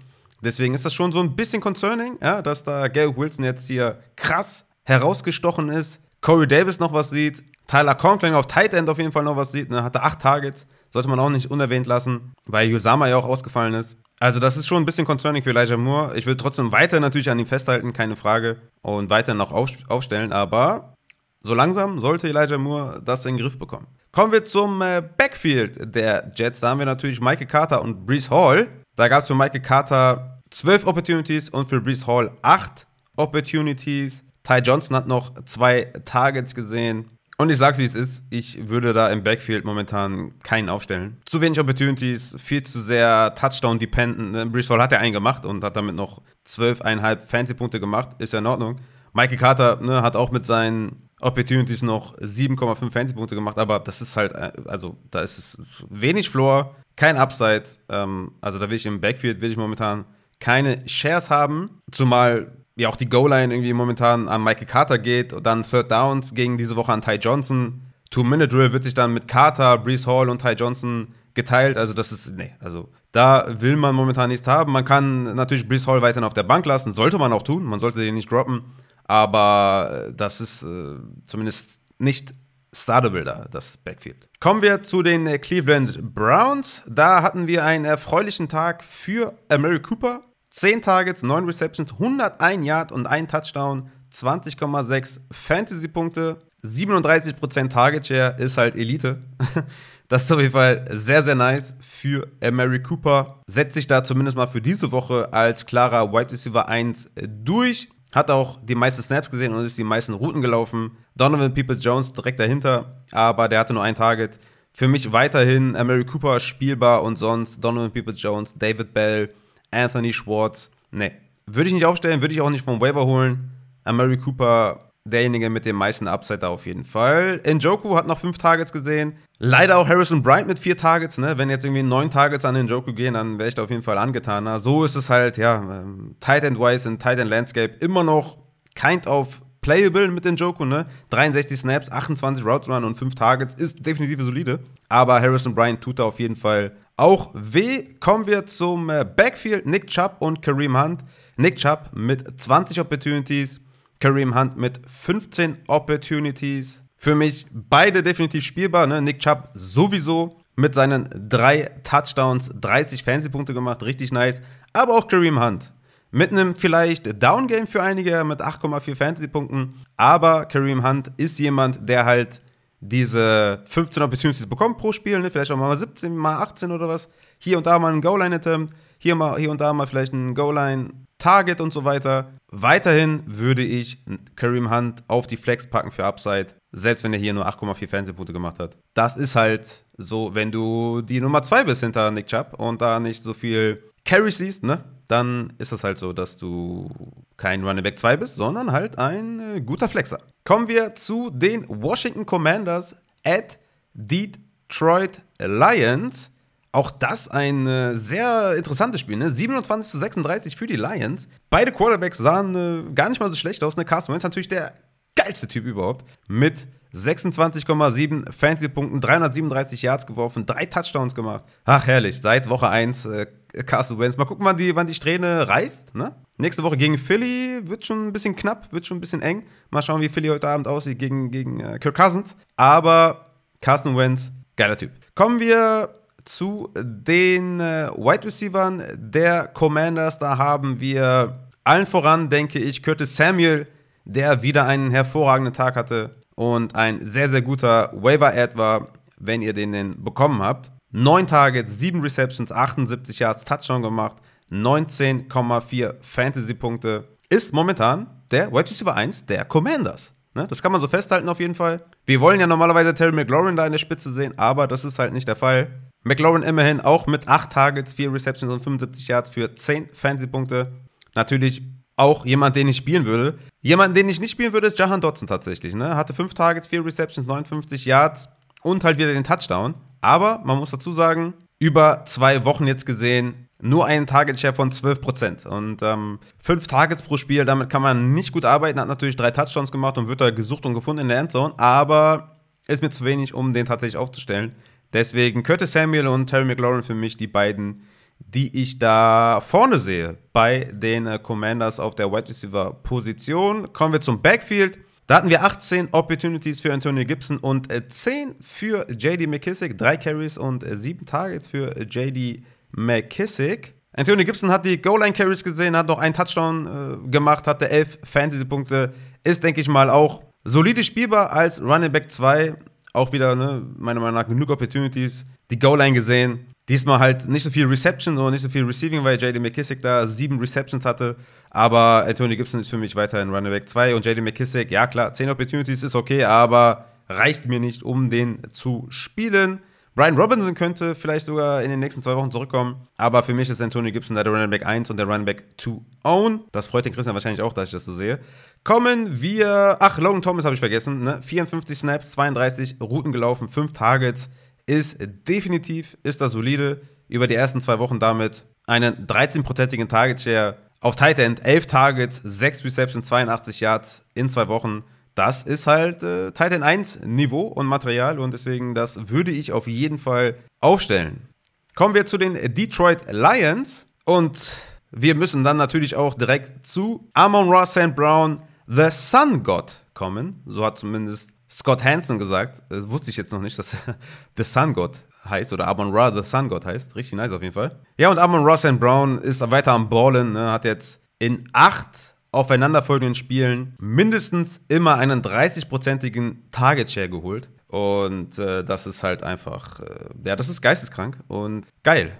[0.43, 4.01] Deswegen ist das schon so ein bisschen concerning, ja, dass da Gary Wilson jetzt hier
[4.17, 6.01] krass herausgestochen ist.
[6.21, 7.43] Corey Davis noch was sieht.
[7.71, 9.71] Tyler Conklin auf Tight End auf jeden Fall noch was sieht.
[9.71, 9.85] Ne?
[9.85, 10.67] Hatte 8 Targets.
[10.89, 13.97] Sollte man auch nicht unerwähnt lassen, weil Yusama ja auch ausgefallen ist.
[14.19, 16.19] Also das ist schon ein bisschen concerning für Elijah Moore.
[16.19, 18.57] Ich will trotzdem weiter natürlich an ihm festhalten, keine Frage.
[18.83, 20.33] Und weiter noch auf, aufstellen.
[20.33, 20.95] Aber
[21.43, 23.87] so langsam sollte Elijah Moore das in den Griff bekommen.
[24.11, 26.59] Kommen wir zum äh, Backfield der Jets.
[26.59, 28.67] Da haben wir natürlich Michael Carter und Brees Hall.
[28.97, 32.85] Da gab es für Michael Carter 12 Opportunities und für Brees Hall 8
[33.17, 34.25] Opportunities.
[34.43, 37.09] Ty Johnson hat noch zwei Targets gesehen.
[37.41, 41.17] Und ich sag's wie es ist, ich würde da im Backfield momentan keinen aufstellen.
[41.25, 44.53] Zu wenig Opportunities, viel zu sehr Touchdown-dependent.
[44.53, 48.11] Brees Hall hat ja einen gemacht und hat damit noch 12,5 Fantasy-Punkte gemacht.
[48.19, 48.77] Ist ja in Ordnung.
[49.15, 54.19] Michael Carter ne, hat auch mit seinen Opportunities noch 7,5 Fantasy-Punkte gemacht, aber das ist
[54.19, 55.57] halt, äh, also da ist es
[55.89, 57.65] wenig Floor, kein Upside.
[57.89, 60.05] Ähm, also da will ich im Backfield, will ich momentan
[60.41, 65.45] keine Shares haben, zumal ja auch die Goal-Line irgendwie momentan an Michael Carter geht und
[65.45, 67.83] dann Third Downs gegen diese Woche an Ty Johnson.
[68.11, 71.77] Two-Minute-Drill wird sich dann mit Carter, Brees Hall und Ty Johnson geteilt.
[71.77, 74.73] Also das ist, nee, also da will man momentan nichts haben.
[74.73, 77.65] Man kann natürlich Brees Hall weiterhin auf der Bank lassen, sollte man auch tun.
[77.65, 78.65] Man sollte den nicht droppen.
[79.05, 82.33] Aber das ist äh, zumindest nicht
[82.73, 84.29] startable da, das Backfield.
[84.39, 86.83] Kommen wir zu den äh, Cleveland Browns.
[86.89, 90.23] Da hatten wir einen erfreulichen Tag für Mary Cooper.
[90.51, 98.57] 10 Targets, 9 Receptions, 101 Yard und 1 Touchdown, 20,6 Fantasy-Punkte, 37% Target Share ist
[98.57, 99.23] halt Elite.
[100.11, 103.41] Das ist auf jeden Fall sehr, sehr nice für Mary Cooper.
[103.47, 107.13] Setzt sich da zumindest mal für diese Woche als klarer Wide Receiver 1
[107.45, 107.89] durch.
[108.13, 110.97] Hat auch die meisten Snaps gesehen und ist die meisten Routen gelaufen.
[111.15, 114.41] Donovan Peoples Jones direkt dahinter, aber der hatte nur ein Target.
[114.73, 119.33] Für mich weiterhin Mary Cooper spielbar und sonst Donovan Peoples Jones, David Bell,
[119.71, 120.71] Anthony Schwartz.
[120.91, 121.13] Nee,
[121.47, 123.51] würde ich nicht aufstellen, würde ich auch nicht vom Waiver holen.
[123.85, 127.41] Mary Cooper derjenige mit dem meisten Upside da auf jeden Fall.
[127.47, 129.15] Njoku hat noch fünf Targets gesehen.
[129.39, 131.19] Leider auch Harrison Bryant mit vier Targets.
[131.19, 131.39] Ne?
[131.39, 133.99] Wenn jetzt irgendwie neun Targets an Njoku gehen, dann wäre ich da auf jeden Fall
[133.99, 134.61] angetaner.
[134.61, 138.37] So ist es halt, ja, ähm, Tight End Wise in Tight End Landscape immer noch
[138.75, 140.65] kind of playable mit Njoku.
[140.67, 140.87] Ne?
[141.11, 144.61] 63 Snaps, 28 Routes Run und fünf Targets ist definitiv solide.
[144.89, 147.95] Aber Harrison Bryant tut da auf jeden Fall auch weh.
[147.99, 149.67] Kommen wir zum äh, Backfield.
[149.67, 151.03] Nick Chubb und Kareem Hunt.
[151.37, 153.61] Nick Chubb mit 20 Opportunities.
[154.01, 156.85] Kareem Hunt mit 15 Opportunities.
[156.97, 158.87] Für mich beide definitiv spielbar.
[158.87, 159.01] Ne?
[159.01, 163.83] Nick Chubb sowieso mit seinen drei Touchdowns 30 Fantasy-Punkte gemacht.
[163.83, 164.43] Richtig nice.
[164.75, 165.73] Aber auch Kareem Hunt.
[166.11, 169.75] Mit einem vielleicht Down-Game für einige mit 8,4 Fantasy-Punkten.
[169.97, 172.43] Aber Kareem Hunt ist jemand, der halt
[172.81, 175.19] diese 15 Opportunities bekommt pro Spiel.
[175.21, 175.31] Ne?
[175.31, 177.09] Vielleicht auch mal 17, mal 18 oder was.
[177.39, 178.75] Hier und da mal ein Goal-Line-Attempt.
[178.99, 180.91] Hier, hier und da mal vielleicht ein Goal-Line
[181.21, 182.33] Target und so weiter.
[182.49, 184.03] Weiterhin würde ich
[184.35, 188.33] Kareem Hunt auf die Flex packen für Upside, selbst wenn er hier nur 8,4 Fernsehpunkte
[188.33, 188.77] gemacht hat.
[188.95, 192.99] Das ist halt so, wenn du die Nummer 2 bist hinter Nick Chubb und da
[192.99, 194.83] nicht so viel Carry siehst, ne?
[195.11, 196.89] Dann ist es halt so, dass du
[197.37, 200.21] kein Running Back 2 bist, sondern halt ein äh, guter Flexer.
[200.45, 202.95] Kommen wir zu den Washington Commanders
[203.25, 203.59] at
[203.93, 206.31] Detroit Lions.
[206.71, 209.31] Auch das ein äh, sehr interessantes Spiel, ne?
[209.31, 211.27] 27 zu 36 für die Lions.
[211.49, 213.77] Beide Quarterbacks sahen äh, gar nicht mal so schlecht aus.
[213.77, 213.85] Ne?
[213.85, 214.75] Carson Wentz natürlich der
[215.17, 216.05] geilste Typ überhaupt.
[216.29, 221.45] Mit 26,7 Fantasy-Punkten, 337 Yards geworfen, drei Touchdowns gemacht.
[221.65, 222.21] Ach, herrlich.
[222.21, 223.27] Seit Woche 1 äh,
[223.67, 224.17] Carson Wentz.
[224.17, 225.95] Mal gucken, wann die, wann die Strähne reißt.
[225.95, 226.15] Ne?
[226.39, 229.45] Nächste Woche gegen Philly wird schon ein bisschen knapp, wird schon ein bisschen eng.
[229.71, 232.37] Mal schauen, wie Philly heute Abend aussieht gegen, gegen äh, Kirk Cousins.
[232.57, 233.27] Aber
[233.61, 234.91] Carson Wentz, geiler Typ.
[235.15, 235.91] Kommen wir
[236.25, 240.19] zu den äh, Wide Receivers der Commanders.
[240.19, 243.67] Da haben wir allen voran, denke ich, Curtis Samuel,
[244.05, 249.53] der wieder einen hervorragenden Tag hatte und ein sehr, sehr guter Waiver-Ad war, wenn ihr
[249.53, 250.73] den denn bekommen habt.
[250.91, 254.17] 9 Targets, 7 Receptions, 78 Yards, Touchdown gemacht,
[254.51, 257.09] 19,4 Fantasy-Punkte.
[257.29, 260.15] Ist momentan der Wide Receiver 1 der Commanders.
[260.35, 260.47] Ne?
[260.49, 261.85] Das kann man so festhalten auf jeden Fall.
[262.07, 265.13] Wir wollen ja normalerweise Terry McLaurin da in der Spitze sehen, aber das ist halt
[265.13, 265.69] nicht der Fall.
[266.05, 270.73] McLaurin immerhin auch mit 8 Targets, 4 Receptions und 75 Yards für 10 Fantasy-Punkte.
[271.15, 271.63] Natürlich
[272.01, 273.39] auch jemand, den ich spielen würde.
[273.61, 275.75] Jemand, den ich nicht spielen würde, ist Jahan Dotson tatsächlich.
[275.75, 275.95] Ne?
[275.95, 278.29] Hatte 5 Targets, 4 Receptions, 59 Yards
[278.63, 279.75] und halt wieder den Touchdown.
[280.01, 285.47] Aber man muss dazu sagen, über zwei Wochen jetzt gesehen, nur einen Target-Share von 12%.
[285.47, 288.81] Und ähm, fünf Targets pro Spiel, damit kann man nicht gut arbeiten.
[288.81, 291.55] Hat natürlich drei Touchdowns gemacht und wird da gesucht und gefunden in der Endzone.
[291.59, 292.37] Aber
[292.67, 294.55] ist mir zu wenig, um den tatsächlich aufzustellen.
[294.93, 297.83] Deswegen Curtis Samuel und Terry McLaurin für mich die beiden,
[298.21, 303.73] die ich da vorne sehe bei den äh, Commanders auf der Wide Receiver Position.
[303.73, 304.79] Kommen wir zum Backfield.
[305.07, 309.97] Da hatten wir 18 Opportunities für Antonio Gibson und 10 äh, für JD McKissick, 3
[309.97, 313.75] Carries und 7 äh, Targets für JD McKissick.
[313.93, 318.93] Antonio Gibson hat die Goal-Line-Carries gesehen, hat noch einen Touchdown äh, gemacht, hatte 11 Fantasy-Punkte.
[319.25, 322.55] Ist, denke ich mal, auch solide spielbar als Running Back 2
[322.93, 325.25] auch wieder, ne, meiner Meinung nach, genug Opportunities.
[325.51, 326.50] Die Goal-Line gesehen.
[326.71, 330.07] Diesmal halt nicht so viel Reception oder nicht so viel Receiving, weil JD McKissick da
[330.07, 331.17] sieben Receptions hatte.
[331.51, 335.13] Aber Anthony Gibson ist für mich weiterhin Running Back 2 und JD McKissick, ja klar,
[335.13, 339.59] 10 Opportunities ist okay, aber reicht mir nicht, um den zu spielen.
[339.97, 342.87] Brian Robinson könnte vielleicht sogar in den nächsten zwei Wochen zurückkommen.
[342.97, 345.47] Aber für mich ist Anthony Gibson da der Running Back 1 und der Running Back
[345.59, 345.73] 2
[346.05, 346.45] own.
[346.53, 348.21] Das freut den Christian wahrscheinlich auch, dass ich das so sehe.
[348.63, 349.77] Kommen wir.
[349.81, 351.03] Ach, Logan Thomas habe ich vergessen.
[351.03, 351.21] Ne?
[351.21, 354.31] 54 Snaps, 32 Routen gelaufen, 5 Targets.
[354.71, 356.83] Ist definitiv, ist das solide.
[357.09, 362.21] Über die ersten zwei Wochen damit einen 13-prozentigen Target Share auf Tight End, 11 Targets,
[362.23, 367.67] 6 Receptions, 82 Yards in zwei Wochen das ist halt äh, Titan 1 Niveau und
[367.67, 371.29] Material und deswegen das würde ich auf jeden Fall aufstellen.
[371.75, 374.57] Kommen wir zu den Detroit Lions und
[374.91, 377.95] wir müssen dann natürlich auch direkt zu Amon Ross St.
[377.95, 380.43] Brown, The Sun God kommen.
[380.47, 382.63] So hat zumindest Scott Hansen gesagt.
[382.69, 383.77] Das wusste ich jetzt noch nicht, dass
[384.37, 386.95] The Sun God heißt oder Amon Ra The Sun God heißt.
[386.95, 387.79] Richtig nice auf jeden Fall.
[387.99, 388.79] Ja, und Amon Ross St.
[388.79, 390.53] Brown ist weiter am Ballen, ne?
[390.53, 397.51] hat jetzt in acht aufeinanderfolgenden Spielen mindestens immer einen 30-prozentigen Target Share geholt.
[397.67, 402.13] Und äh, das ist halt einfach, äh, ja, das ist geisteskrank und geil.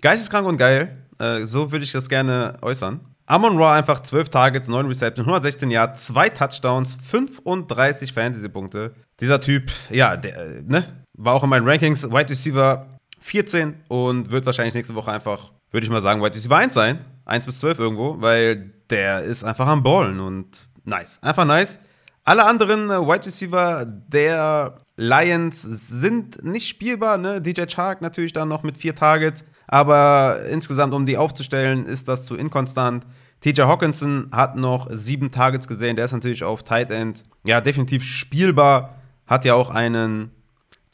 [0.00, 1.04] Geisteskrank und geil.
[1.18, 3.00] Äh, so würde ich das gerne äußern.
[3.26, 8.94] Amon Ra einfach 12 Targets, 9 Receptions, 116 Yards, 2 Touchdowns, 35 Fantasy-Punkte.
[9.20, 10.84] Dieser Typ, ja, der, äh, ne,
[11.14, 12.86] war auch in meinen Rankings Wide Receiver
[13.20, 17.04] 14 und wird wahrscheinlich nächste Woche einfach, würde ich mal sagen, Wide Receiver 1 sein.
[17.24, 21.18] 1 bis 12 irgendwo, weil der ist einfach am Ballen und nice.
[21.22, 21.78] Einfach nice.
[22.24, 27.16] Alle anderen äh, Wide Receiver der Lions sind nicht spielbar.
[27.16, 27.40] Ne?
[27.40, 29.44] DJ Chark natürlich dann noch mit vier Targets.
[29.66, 33.06] Aber insgesamt, um die aufzustellen, ist das zu inkonstant.
[33.40, 35.96] TJ Hawkinson hat noch sieben Targets gesehen.
[35.96, 37.24] Der ist natürlich auf Tight End.
[37.46, 38.96] Ja, definitiv spielbar.
[39.26, 40.30] Hat ja auch einen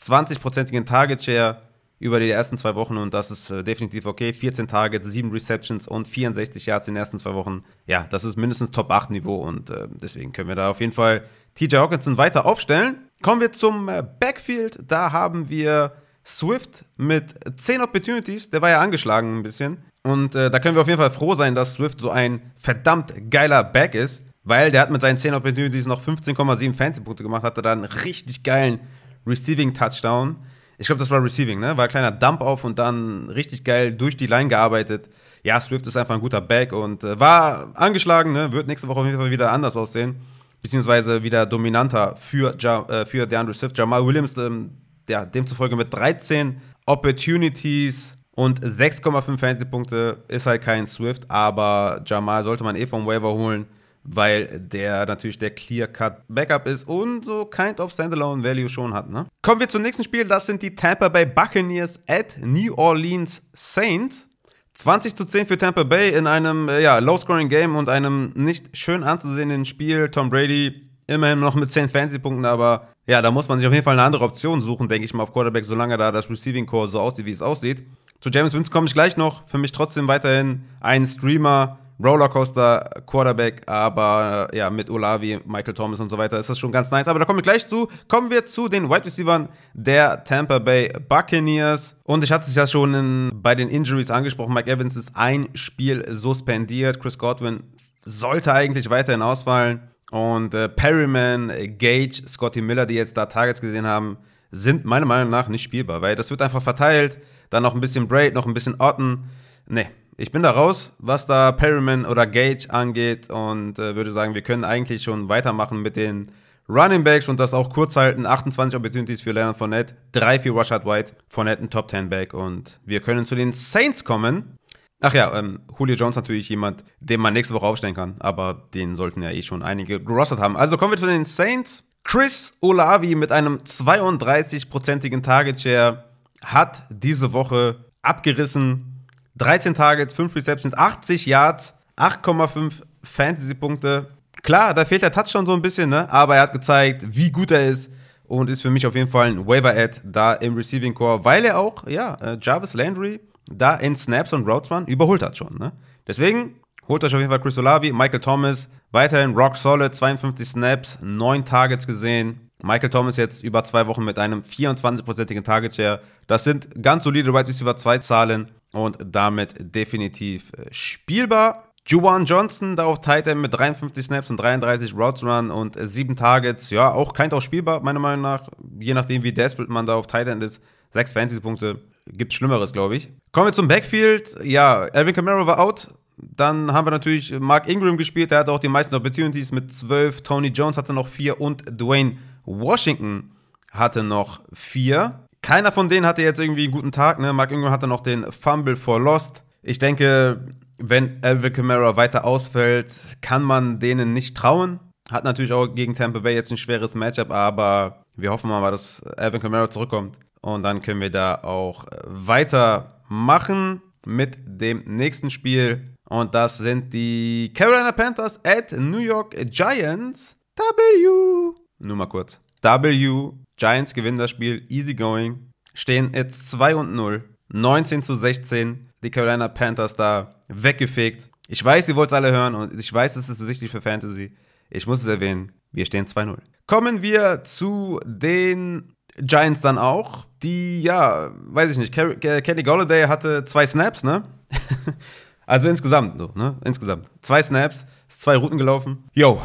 [0.00, 1.62] 20-prozentigen Target Share
[2.00, 4.32] über die ersten zwei Wochen und das ist äh, definitiv okay.
[4.32, 7.62] 14 Targets, 7 Receptions und 64 Yards in den ersten zwei Wochen.
[7.86, 10.92] Ja, das ist mindestens Top 8 Niveau und äh, deswegen können wir da auf jeden
[10.92, 12.96] Fall TJ Hawkinson weiter aufstellen.
[13.20, 14.78] Kommen wir zum äh, Backfield.
[14.88, 15.92] Da haben wir
[16.30, 18.50] Swift mit 10 Opportunities.
[18.50, 19.78] Der war ja angeschlagen ein bisschen.
[20.02, 23.12] Und äh, da können wir auf jeden Fall froh sein, dass Swift so ein verdammt
[23.30, 27.60] geiler Back ist, weil der hat mit seinen 10 Opportunities noch 15,7 Fantasy-Punkte gemacht, hatte
[27.62, 28.80] da einen richtig geilen
[29.26, 30.36] Receiving-Touchdown.
[30.78, 31.76] Ich glaube, das war Receiving, ne?
[31.76, 35.10] War ein kleiner Dump auf und dann richtig geil durch die Line gearbeitet.
[35.42, 38.52] Ja, Swift ist einfach ein guter Back und äh, war angeschlagen, ne?
[38.52, 40.16] Wird nächste Woche auf jeden Fall wieder anders aussehen.
[40.62, 43.76] Beziehungsweise wieder dominanter für, ja, äh, für DeAndre Swift.
[43.76, 44.70] Jamal Williams, ähm,
[45.10, 52.64] ja, demzufolge mit 13 Opportunities und 6,5 Fantasy-Punkte ist halt kein Swift, aber Jamal sollte
[52.64, 53.66] man eh vom Waiver holen
[54.02, 59.10] weil der natürlich der Clear-Cut-Backup ist und so kind of Standalone-Value schon hat.
[59.10, 59.26] Ne?
[59.42, 64.28] Kommen wir zum nächsten Spiel, das sind die Tampa Bay Buccaneers at New Orleans Saints.
[64.74, 69.02] 20 zu 10 für Tampa Bay in einem äh, ja, Low-Scoring-Game und einem nicht schön
[69.02, 70.08] anzusehenden Spiel.
[70.08, 73.84] Tom Brady immerhin noch mit 10 Fantasy-Punkten, aber ja, da muss man sich auf jeden
[73.84, 77.00] Fall eine andere Option suchen, denke ich mal, auf Quarterback, solange da das Receiving-Core so
[77.00, 77.82] aussieht, wie es aussieht.
[78.20, 79.48] Zu James Winston komme ich gleich noch.
[79.48, 85.98] Für mich trotzdem weiterhin ein Streamer, Rollercoaster Quarterback, aber äh, ja, mit Olavi, Michael Thomas
[85.98, 87.08] und so weiter ist das schon ganz nice.
[87.08, 87.88] Aber da kommen wir gleich zu.
[88.06, 91.96] Kommen wir zu den Wide Receivers der Tampa Bay Buccaneers.
[92.04, 94.54] Und ich hatte es ja schon in, bei den Injuries angesprochen.
[94.54, 97.00] Mike Evans ist ein Spiel suspendiert.
[97.00, 97.64] Chris Godwin
[98.04, 99.89] sollte eigentlich weiterhin ausfallen.
[100.10, 104.18] Und äh, Perryman, Gage, Scotty Miller, die jetzt da Targets gesehen haben,
[104.50, 107.18] sind meiner Meinung nach nicht spielbar, weil das wird einfach verteilt.
[107.50, 109.24] Dann noch ein bisschen Braid, noch ein bisschen Otten.
[109.66, 114.34] Nee, ich bin da raus, was da Perryman oder Gage angeht und äh, würde sagen,
[114.34, 116.30] wir können eigentlich schon weitermachen mit den
[116.68, 118.26] Running Backs und das auch kurz halten.
[118.26, 122.78] 28 Opportunities für Leonard Fournette, 3 für Rashad White, Fournette ein Top 10 Back und
[122.84, 124.58] wir können zu den Saints kommen.
[125.02, 128.96] Ach ja, ähm, Julio Jones natürlich jemand, den man nächste Woche aufstellen kann, aber den
[128.96, 130.56] sollten ja eh schon einige gerostet haben.
[130.56, 131.84] Also kommen wir zu den Saints.
[132.04, 136.04] Chris Olavi mit einem 32-prozentigen Target Share
[136.44, 144.08] hat diese Woche abgerissen 13 Targets, 5 Receptions, 80 Yards, 8,5 Fantasy-Punkte.
[144.42, 146.10] Klar, da fehlt der Touchdown so ein bisschen, ne?
[146.12, 147.90] aber er hat gezeigt, wie gut er ist
[148.24, 151.58] und ist für mich auf jeden Fall ein Waiver-Ad da im Receiving Core, weil er
[151.58, 155.56] auch, ja, äh, Jarvis Landry da in Snaps und Routes Run überholt hat schon.
[155.58, 155.72] Ne?
[156.06, 160.98] Deswegen holt euch auf jeden Fall Chris Olavi, Michael Thomas, weiterhin rock solid, 52 Snaps,
[161.02, 162.50] 9 Targets gesehen.
[162.62, 166.00] Michael Thomas jetzt über zwei Wochen mit einem 24-prozentigen Target Share.
[166.26, 171.64] Das sind ganz solide Wide Receiver 2 Zahlen und damit definitiv äh, spielbar.
[171.86, 176.14] Juwan Johnson da auf Tight End mit 53 Snaps und 33 Routes Run und 7
[176.14, 176.70] Targets.
[176.70, 178.48] Ja, auch kein auch spielbar, meiner Meinung nach.
[178.78, 180.60] Je nachdem, wie desperate man da auf Tight End ist.
[180.92, 181.80] 6 Fantasy-Punkte.
[182.06, 183.10] Gibt Schlimmeres, glaube ich.
[183.32, 184.36] Kommen wir zum Backfield.
[184.42, 185.88] Ja, Alvin Kamara war out.
[186.16, 188.30] Dann haben wir natürlich Mark Ingram gespielt.
[188.30, 190.22] Der hatte auch die meisten Opportunities mit 12.
[190.22, 192.12] Tony Jones hatte noch 4 und Dwayne
[192.44, 193.32] Washington
[193.72, 195.26] hatte noch 4.
[195.42, 197.18] Keiner von denen hatte jetzt irgendwie einen guten Tag.
[197.18, 197.32] Ne?
[197.32, 199.42] Mark Ingram hatte noch den Fumble for Lost.
[199.62, 204.80] Ich denke, wenn Alvin Kamara weiter ausfällt, kann man denen nicht trauen.
[205.10, 209.02] Hat natürlich auch gegen Tampa Bay jetzt ein schweres Matchup, aber wir hoffen mal, dass
[209.16, 210.18] Alvin Kamara zurückkommt.
[210.40, 215.94] Und dann können wir da auch weitermachen mit dem nächsten Spiel.
[216.08, 220.36] Und das sind die Carolina Panthers at New York Giants.
[220.56, 221.54] W.
[221.78, 222.40] Nur mal kurz.
[222.62, 223.32] W.
[223.56, 229.10] Giants gewinnen das Spiel easy going, stehen jetzt 2 und 0, 19 zu 16, die
[229.10, 231.28] Carolina Panthers da weggefegt.
[231.46, 234.34] Ich weiß, ihr wollt es alle hören und ich weiß, es ist wichtig für Fantasy.
[234.70, 236.38] Ich muss es erwähnen, wir stehen 2-0.
[236.66, 243.44] Kommen wir zu den Giants dann auch, die, ja, weiß ich nicht, Kenny Golladay hatte
[243.44, 244.22] zwei Snaps, ne?
[245.46, 246.56] also insgesamt, so, ne?
[246.64, 247.08] Insgesamt.
[247.22, 249.04] Zwei Snaps, zwei Routen gelaufen.
[249.12, 249.40] Yo,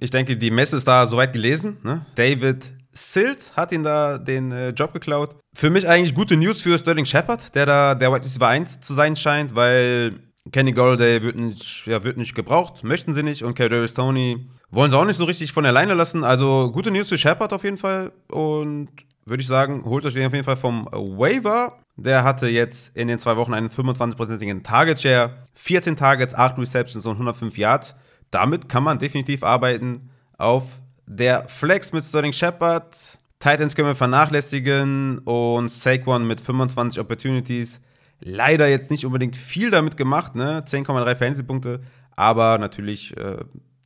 [0.00, 2.04] ich denke, die Messe ist da soweit gelesen, ne?
[2.14, 5.36] David Sills hat ihn da den äh, Job geklaut.
[5.54, 8.94] Für mich eigentlich gute News für Sterling Shepard, der da der White Receiver 1 zu
[8.94, 10.20] sein scheint, weil
[10.50, 14.90] Kenny Golladay wird nicht, ja, wird nicht gebraucht, möchten sie nicht und Kadarius Tony wollen
[14.90, 16.24] sie auch nicht so richtig von alleine lassen.
[16.24, 18.88] Also gute News für Shepard auf jeden Fall und
[19.24, 21.78] würde ich sagen, holt euch den auf jeden Fall vom Waiver.
[21.96, 27.04] Der hatte jetzt in den zwei Wochen einen 25-prozentigen Target Share, 14 Targets, 8 Receptions
[27.04, 27.94] und 105 Yards.
[28.30, 30.64] Damit kann man definitiv arbeiten auf
[31.06, 32.96] der Flex mit Sterling Shepard.
[33.38, 37.80] Titans können wir vernachlässigen und Saquon mit 25 Opportunities.
[38.20, 40.64] Leider jetzt nicht unbedingt viel damit gemacht, ne?
[40.64, 41.80] 10,3 Fantasy-Punkte,
[42.16, 43.38] aber natürlich äh,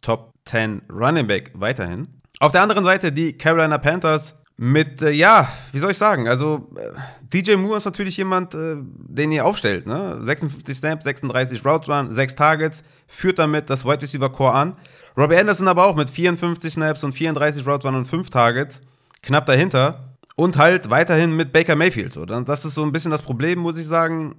[0.07, 2.07] Top 10 Running Back weiterhin.
[2.39, 6.71] Auf der anderen Seite die Carolina Panthers mit, äh, ja, wie soll ich sagen, also
[6.77, 6.93] äh,
[7.23, 10.19] DJ Moore ist natürlich jemand, äh, den ihr aufstellt, ne?
[10.23, 14.77] 56 Snaps, 36 Route Run, 6 Targets, führt damit das Wide Receiver Core an.
[15.17, 18.83] Robbie Anderson aber auch mit 54 Snaps und 34 Route Run und 5 Targets,
[19.23, 20.16] knapp dahinter.
[20.39, 22.13] Und halt weiterhin mit Baker Mayfield.
[22.13, 22.27] So.
[22.27, 24.37] Das ist so ein bisschen das Problem, muss ich sagen,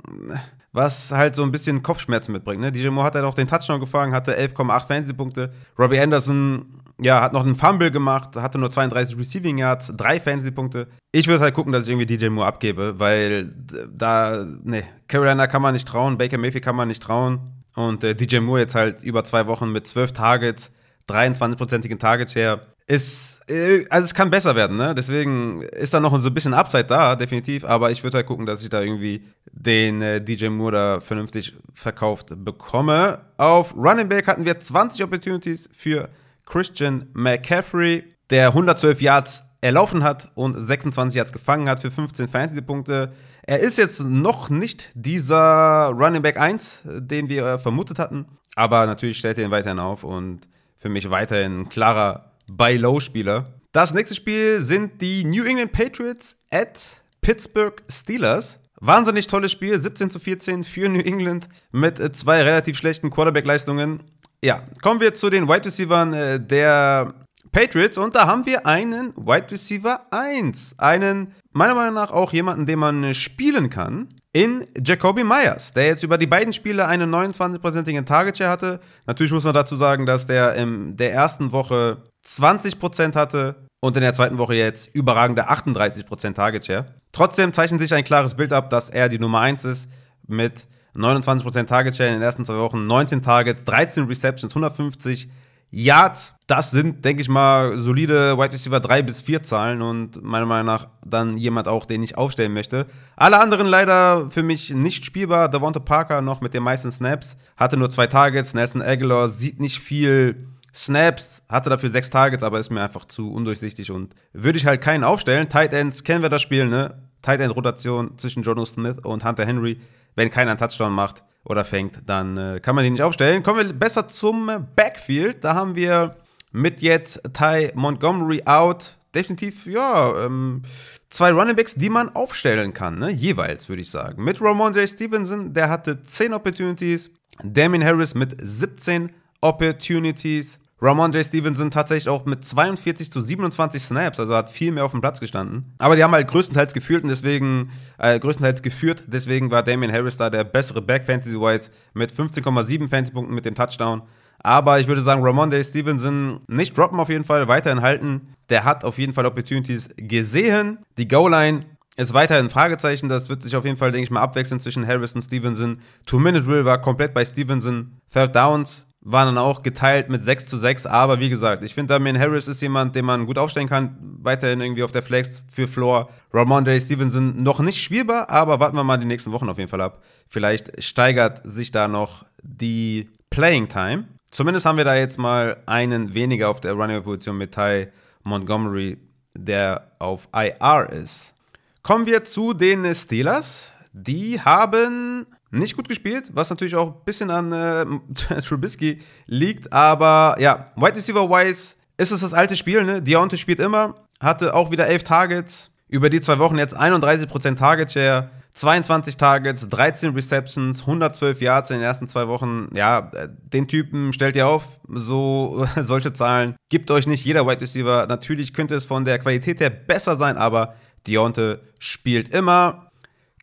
[0.71, 2.61] was halt so ein bisschen Kopfschmerzen mitbringt.
[2.61, 2.71] Ne?
[2.71, 5.51] DJ Moore hat halt auch den Touchdown gefangen, hatte 11,8 Fantasy-Punkte.
[5.77, 10.87] Robbie Anderson ja, hat noch einen Fumble gemacht, hatte nur 32 Receiving Yards, drei Fantasy-Punkte.
[11.11, 13.53] Ich würde halt gucken, dass ich irgendwie DJ Moore abgebe, weil
[13.91, 17.39] da, ne, Carolina kann man nicht trauen, Baker Mayfield kann man nicht trauen.
[17.75, 20.71] Und äh, DJ Moore jetzt halt über zwei Wochen mit 12 Targets,
[21.07, 22.55] 23-prozentigen Target-Share.
[22.55, 24.95] Ist, äh, also es kann besser werden, ne?
[24.95, 27.65] Deswegen ist da noch so ein bisschen Upside da, definitiv.
[27.65, 31.53] Aber ich würde halt gucken, dass ich da irgendwie den äh, DJ Moore da vernünftig
[31.73, 33.19] verkauft bekomme.
[33.37, 36.09] Auf Running Back hatten wir 20 Opportunities für
[36.45, 43.11] Christian McCaffrey, der 112 Yards erlaufen hat und 26 Yards gefangen hat für 15 Fantasy-Punkte.
[43.43, 48.85] Er ist jetzt noch nicht dieser Running Back 1, den wir äh, vermutet hatten, aber
[48.85, 50.47] natürlich stellt er ihn weiterhin auf und
[50.77, 53.53] für mich weiterhin ein klarer Buy-Low-Spieler.
[53.71, 56.79] Das nächste Spiel sind die New England Patriots at
[57.21, 58.59] Pittsburgh Steelers.
[58.79, 64.03] Wahnsinnig tolles Spiel, 17 zu 14 für New England mit äh, zwei relativ schlechten Quarterback-Leistungen.
[64.43, 67.13] Ja, kommen wir zu den Wide Receivers äh, der
[67.51, 70.75] Patriots und da haben wir einen Wide Receiver 1.
[70.77, 74.09] Einen, meiner Meinung nach, auch jemanden, den man äh, spielen kann.
[74.33, 78.79] In Jacoby Myers, der jetzt über die beiden Spiele einen 29-prozentigen Target Share hatte.
[79.05, 84.01] Natürlich muss man dazu sagen, dass der in der ersten Woche 20% hatte und in
[84.01, 86.85] der zweiten Woche jetzt überragende 38% Target Share.
[87.13, 89.89] Trotzdem zeichnet sich ein klares Bild ab, dass er die Nummer 1 ist
[90.27, 95.29] mit 29% Target Share in den ersten zwei Wochen, 19 Targets, 13 Receptions, 150
[95.71, 96.33] Yards.
[96.47, 100.67] Das sind, denke ich mal, solide Wide Receiver 3 bis 4 Zahlen und meiner Meinung
[100.67, 102.85] nach dann jemand auch, den ich aufstellen möchte.
[103.17, 105.49] Alle anderen leider für mich nicht spielbar.
[105.49, 108.53] Devonta Parker noch mit den meisten Snaps, hatte nur zwei Targets.
[108.53, 113.33] Nelson Aguilar sieht nicht viel Snaps, hatte dafür sechs Targets, aber ist mir einfach zu
[113.33, 115.49] undurchsichtig und würde ich halt keinen aufstellen.
[115.49, 117.01] Tight Ends kennen wir das Spiel, ne?
[117.21, 119.81] Tight End Rotation zwischen Jono Smith und Hunter Henry
[120.17, 123.41] wenn keiner einen Touchdown macht oder fängt, dann äh, kann man ihn nicht aufstellen.
[123.41, 125.43] Kommen wir besser zum Backfield.
[125.43, 126.15] Da haben wir
[126.51, 130.61] mit jetzt Ty Montgomery out definitiv, ja, ähm,
[131.09, 133.09] zwei Runningbacks, die man aufstellen kann, ne?
[133.09, 134.23] jeweils, würde ich sagen.
[134.23, 134.87] Mit Ramon J.
[134.87, 137.09] Stevenson, der hatte 10 Opportunities.
[137.43, 140.59] Damien Harris mit 17 Opportunities.
[140.79, 141.25] Ramon J.
[141.25, 145.19] Stevenson tatsächlich auch mit 42 zu 27 Snaps, also hat viel mehr auf dem Platz
[145.19, 145.73] gestanden.
[145.79, 150.17] Aber die haben halt größtenteils geführt und deswegen, äh, größtenteils geführt, deswegen war Damian Harris
[150.17, 154.03] da der bessere Back Fantasy-wise mit 15,7 Fantasy-Punkten mit dem Touchdown.
[154.39, 155.65] Aber ich würde sagen, Ramon J.
[155.65, 158.35] Stevenson nicht droppen auf jeden Fall, weiterhin halten.
[158.49, 160.77] Der hat auf jeden Fall Opportunities gesehen.
[160.99, 163.09] Die Goal-Line ist weiterhin ein Fragezeichen.
[163.09, 165.79] Das wird sich auf jeden Fall, denke ich mal, abwechseln zwischen Harris und Stevenson.
[166.05, 167.99] Two-Minute-Drill war komplett bei Stevenson.
[168.13, 170.85] Third Downs waren dann auch geteilt mit 6 zu 6.
[170.85, 173.95] Aber wie gesagt, ich finde, Damien Harris ist jemand, den man gut aufstellen kann.
[174.21, 176.09] Weiterhin irgendwie auf der Flex für Floor.
[176.33, 179.79] Ramondre Stevenson noch nicht spielbar, aber warten wir mal die nächsten Wochen auf jeden Fall
[179.79, 180.03] ab.
[180.27, 184.09] Vielleicht steigert sich da noch die Playing Time.
[184.29, 187.87] Zumindest haben wir da jetzt mal einen weniger auf der Running-Position mit Ty
[188.23, 188.97] Montgomery,
[189.37, 191.33] der auf IR ist.
[191.81, 193.69] Kommen wir zu den Steelers.
[193.93, 199.71] Die haben nicht gut gespielt, was natürlich auch ein bisschen an äh, Trubisky liegt.
[199.71, 202.83] Aber ja, Wide Receiver-wise ist es das alte Spiel.
[202.83, 203.01] Ne?
[203.01, 205.71] Deontay spielt immer, hatte auch wieder 11 Targets.
[205.89, 211.77] Über die zwei Wochen jetzt 31% Target Share, 22 Targets, 13 Receptions, 112 Yards in
[211.77, 212.67] den ersten zwei Wochen.
[212.73, 213.09] Ja,
[213.53, 214.63] den Typen stellt ihr auf.
[214.89, 218.05] So solche Zahlen gibt euch nicht jeder Wide Receiver.
[218.07, 220.75] Natürlich könnte es von der Qualität her besser sein, aber
[221.07, 222.86] Deontay spielt immer.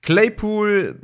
[0.05, 1.01] Claypool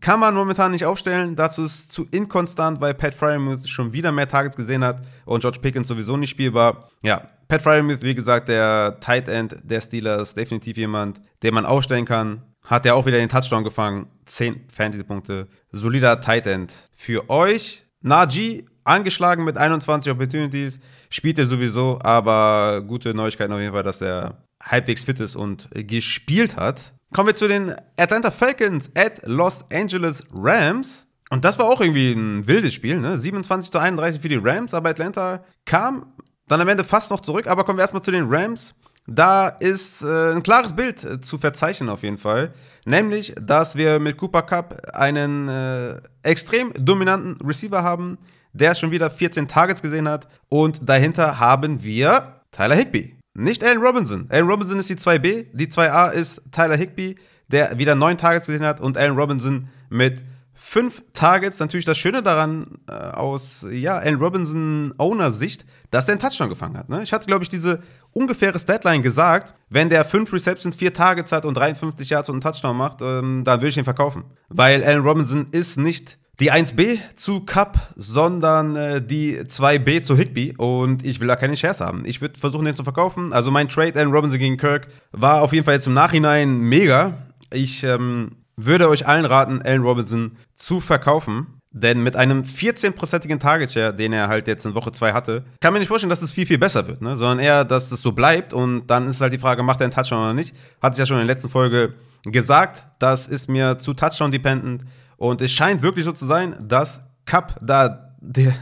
[0.00, 1.34] kann man momentan nicht aufstellen.
[1.34, 5.58] Dazu ist zu inkonstant, weil Pat Fryermuth schon wieder mehr Targets gesehen hat und George
[5.60, 6.88] Pickens sowieso nicht spielbar.
[7.02, 12.04] Ja, Pat Fryermuth, wie gesagt, der Tight End der Steelers, definitiv jemand, den man aufstellen
[12.04, 12.42] kann.
[12.64, 14.06] Hat ja auch wieder den Touchdown gefangen.
[14.26, 15.48] 10 Fantasy-Punkte.
[15.72, 17.84] Solider Tight End für euch.
[18.00, 20.78] Najee angeschlagen mit 21 Opportunities.
[21.10, 25.68] Spielt er sowieso, aber gute Neuigkeiten auf jeden Fall, dass er halbwegs fit ist und
[25.72, 26.92] gespielt hat.
[27.12, 31.06] Kommen wir zu den Atlanta Falcons at Los Angeles Rams.
[31.30, 33.18] Und das war auch irgendwie ein wildes Spiel, ne?
[33.18, 36.12] 27 zu 31 für die Rams, aber Atlanta kam
[36.46, 37.46] dann am Ende fast noch zurück.
[37.46, 38.74] Aber kommen wir erstmal zu den Rams.
[39.08, 42.52] Da ist äh, ein klares Bild äh, zu verzeichnen auf jeden Fall.
[42.84, 48.18] Nämlich, dass wir mit Cooper Cup einen äh, extrem dominanten Receiver haben,
[48.52, 50.28] der schon wieder 14 Targets gesehen hat.
[50.48, 53.15] Und dahinter haben wir Tyler Higby.
[53.36, 54.26] Nicht Allen Robinson.
[54.30, 57.16] Allen Robinson ist die 2B, die 2A ist Tyler Higby,
[57.48, 60.22] der wieder 9 Targets gesehen hat und Allen Robinson mit
[60.54, 61.58] 5 Targets.
[61.58, 66.48] Natürlich das Schöne daran äh, aus ja, Allen Robinson Owner Sicht, dass er einen Touchdown
[66.48, 66.88] gefangen hat.
[66.88, 67.02] Ne?
[67.02, 67.82] Ich hatte, glaube ich, diese
[68.12, 69.52] ungefähre Statline gesagt.
[69.68, 73.44] Wenn der 5 Receptions, 4 Targets hat und 53 Yards und einen Touchdown macht, ähm,
[73.44, 74.24] dann würde ich ihn verkaufen.
[74.48, 80.54] Weil Allen Robinson ist nicht die 1B zu Cup, sondern äh, die 2B zu Higby
[80.56, 82.04] und ich will da keine Shares haben.
[82.04, 83.32] Ich würde versuchen, den zu verkaufen.
[83.32, 87.14] Also mein Trade Allen Robinson gegen Kirk war auf jeden Fall jetzt im Nachhinein mega.
[87.52, 91.46] Ich ähm, würde euch allen raten, Allen Robinson zu verkaufen.
[91.72, 95.74] Denn mit einem 14-prozentigen Target Share, den er halt jetzt in Woche 2 hatte, kann
[95.74, 97.18] man nicht vorstellen, dass es viel, viel besser wird, ne?
[97.18, 99.92] sondern eher, dass es so bleibt und dann ist halt die Frage, macht er einen
[99.92, 100.54] Touchdown oder nicht?
[100.80, 101.92] Hatte ich ja schon in der letzten Folge
[102.24, 104.84] gesagt, das ist mir zu Touchdown-dependent.
[105.16, 108.54] Und es scheint wirklich so zu sein, dass Cup da der,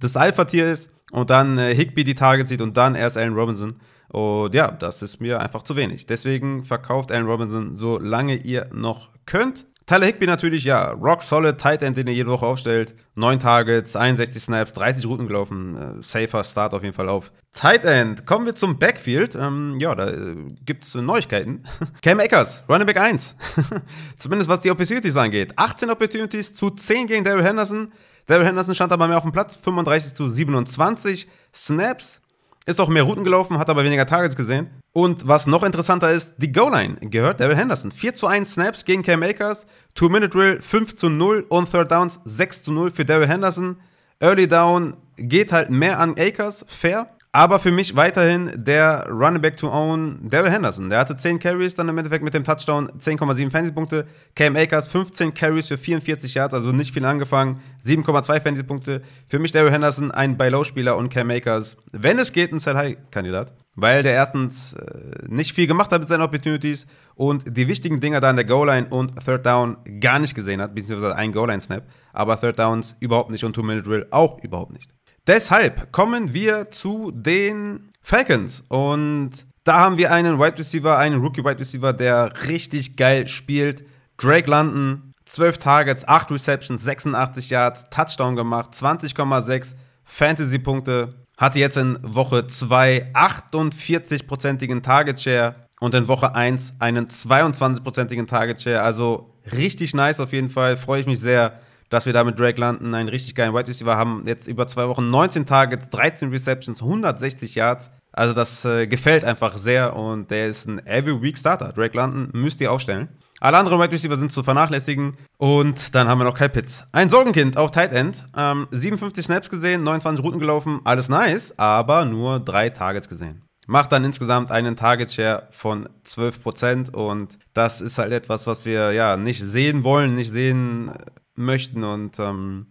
[0.00, 3.76] das Alpha-Tier ist und dann äh, Higby die Targets sieht und dann erst Allen Robinson.
[4.08, 6.06] Und ja, das ist mir einfach zu wenig.
[6.06, 9.66] Deswegen verkauft Allen Robinson, solange ihr noch könnt.
[9.86, 12.96] Tyler Higby natürlich, ja, rock solid, Tight End, den er jede Woche aufstellt.
[13.14, 15.76] 9 Targets, 61 Snaps, 30 Routen gelaufen.
[15.76, 17.30] Äh, safer Start auf jeden Fall auf.
[17.52, 19.36] Tight End, kommen wir zum Backfield.
[19.36, 20.34] Ähm, ja, da äh,
[20.64, 21.62] gibt es Neuigkeiten.
[22.02, 23.36] Cam Akers, Running Back 1.
[24.16, 25.52] Zumindest was die Opportunities angeht.
[25.54, 27.92] 18 Opportunities zu 10 gegen Daryl Henderson.
[28.26, 32.20] Daryl Henderson stand aber mehr auf dem Platz, 35 zu 27 Snaps.
[32.66, 34.68] Ist auch mehr Routen gelaufen, hat aber weniger Targets gesehen.
[34.96, 37.92] Und was noch interessanter ist, die Goal-Line gehört Daryl Henderson.
[37.92, 42.62] 4 zu 1 Snaps gegen Cam Akers, 2-Minute-Drill 5 zu 0 und Third Downs 6
[42.62, 43.76] zu 0 für Daryl Henderson.
[44.20, 47.10] Early Down geht halt mehr an Akers, fair.
[47.30, 50.88] Aber für mich weiterhin der Running Back to Own, Daryl Henderson.
[50.88, 54.06] Der hatte 10 Carries, dann im Endeffekt mit dem Touchdown 10,7 Fantasy-Punkte.
[54.34, 57.60] Cam Akers 15 Carries für 44 Yards, also nicht viel angefangen.
[57.84, 59.02] 7,2 Fantasy-Punkte.
[59.28, 63.52] Für mich Daryl Henderson ein Buy-Low-Spieler und Cam Akers, wenn es geht, ein Sell-High-Kandidat.
[63.76, 68.20] Weil der erstens äh, nicht viel gemacht hat mit seinen Opportunities und die wichtigen Dinger
[68.20, 71.84] da in der Goal-Line und Third Down gar nicht gesehen hat, beziehungsweise ein Goal-Line-Snap.
[72.12, 74.90] Aber Third Downs überhaupt nicht und Two-Minute-Drill auch überhaupt nicht.
[75.26, 79.30] Deshalb kommen wir zu den Falcons und
[79.64, 83.84] da haben wir einen Wide Receiver, einen Rookie Wide Receiver, der richtig geil spielt.
[84.16, 89.74] Drake London, 12 Targets, 8 Receptions, 86 Yards, Touchdown gemacht, 20,6
[90.04, 91.25] Fantasy-Punkte.
[91.36, 98.62] Hatte jetzt in Woche 2 48-prozentigen Target Share und in Woche 1 einen 22-prozentigen Target
[98.62, 98.82] Share.
[98.82, 100.76] Also richtig nice auf jeden Fall.
[100.76, 103.96] Freue ich mich sehr dass wir da mit Drake London einen richtig geilen Wide Receiver
[103.96, 104.24] haben.
[104.26, 107.90] Jetzt über zwei Wochen 19 Targets, 13 Receptions, 160 Yards.
[108.12, 111.72] Also das äh, gefällt einfach sehr und der ist ein Every Week Starter.
[111.72, 113.08] Drake London müsst ihr aufstellen.
[113.40, 115.16] Alle anderen Wide Receiver sind zu vernachlässigen.
[115.38, 116.84] Und dann haben wir noch Kyle Pitts.
[116.92, 118.24] Ein Sorgenkind auf Tight End.
[118.36, 120.80] Ähm, 57 Snaps gesehen, 29 Routen gelaufen.
[120.84, 123.42] Alles nice, aber nur drei Targets gesehen.
[123.66, 126.92] Macht dann insgesamt einen Target Share von 12%.
[126.94, 130.92] Und das ist halt etwas, was wir ja nicht sehen wollen, nicht sehen
[131.34, 131.84] möchten.
[131.84, 132.66] Und ähm,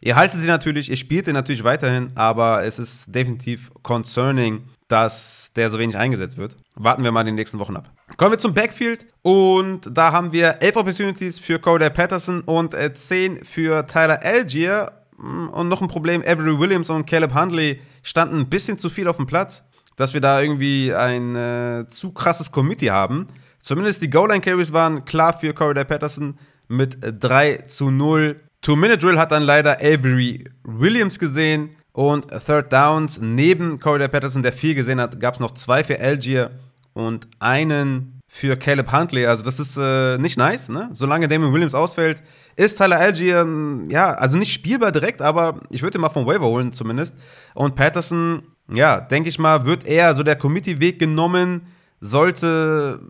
[0.00, 5.52] ihr haltet sie natürlich, ihr spielt den natürlich weiterhin, aber es ist definitiv concerning, dass
[5.54, 6.56] der so wenig eingesetzt wird.
[6.74, 7.90] Warten wir mal die nächsten Wochen ab.
[8.16, 13.36] Kommen wir zum Backfield und da haben wir 11 Opportunities für Cody Patterson und 10
[13.36, 14.90] äh, für Tyler Algier.
[15.16, 19.06] Mm, und noch ein Problem, Avery Williams und Caleb Hundley standen ein bisschen zu viel
[19.06, 19.62] auf dem Platz,
[19.94, 23.28] dass wir da irgendwie ein äh, zu krasses Committee haben.
[23.60, 26.36] Zumindest die Goal-Line-Carries waren klar für Corey Patterson
[26.66, 28.40] mit 3 zu 0.
[28.62, 34.74] Two-Minute-Drill hat dann leider Avery Williams gesehen und Third Downs neben Corey Patterson, der viel
[34.74, 36.50] gesehen hat, gab es noch zwei für Algier
[36.92, 39.26] und einen für Caleb Huntley.
[39.26, 40.88] Also das ist äh, nicht nice, ne?
[40.92, 42.22] Solange Damon Williams ausfällt,
[42.54, 43.46] ist Tyler Algier,
[43.88, 47.16] ja, also nicht spielbar direkt, aber ich würde ihn mal vom Waiver holen zumindest.
[47.54, 51.62] Und Patterson, ja, denke ich mal, wird eher so der Committee-Weg genommen,
[52.00, 53.00] sollte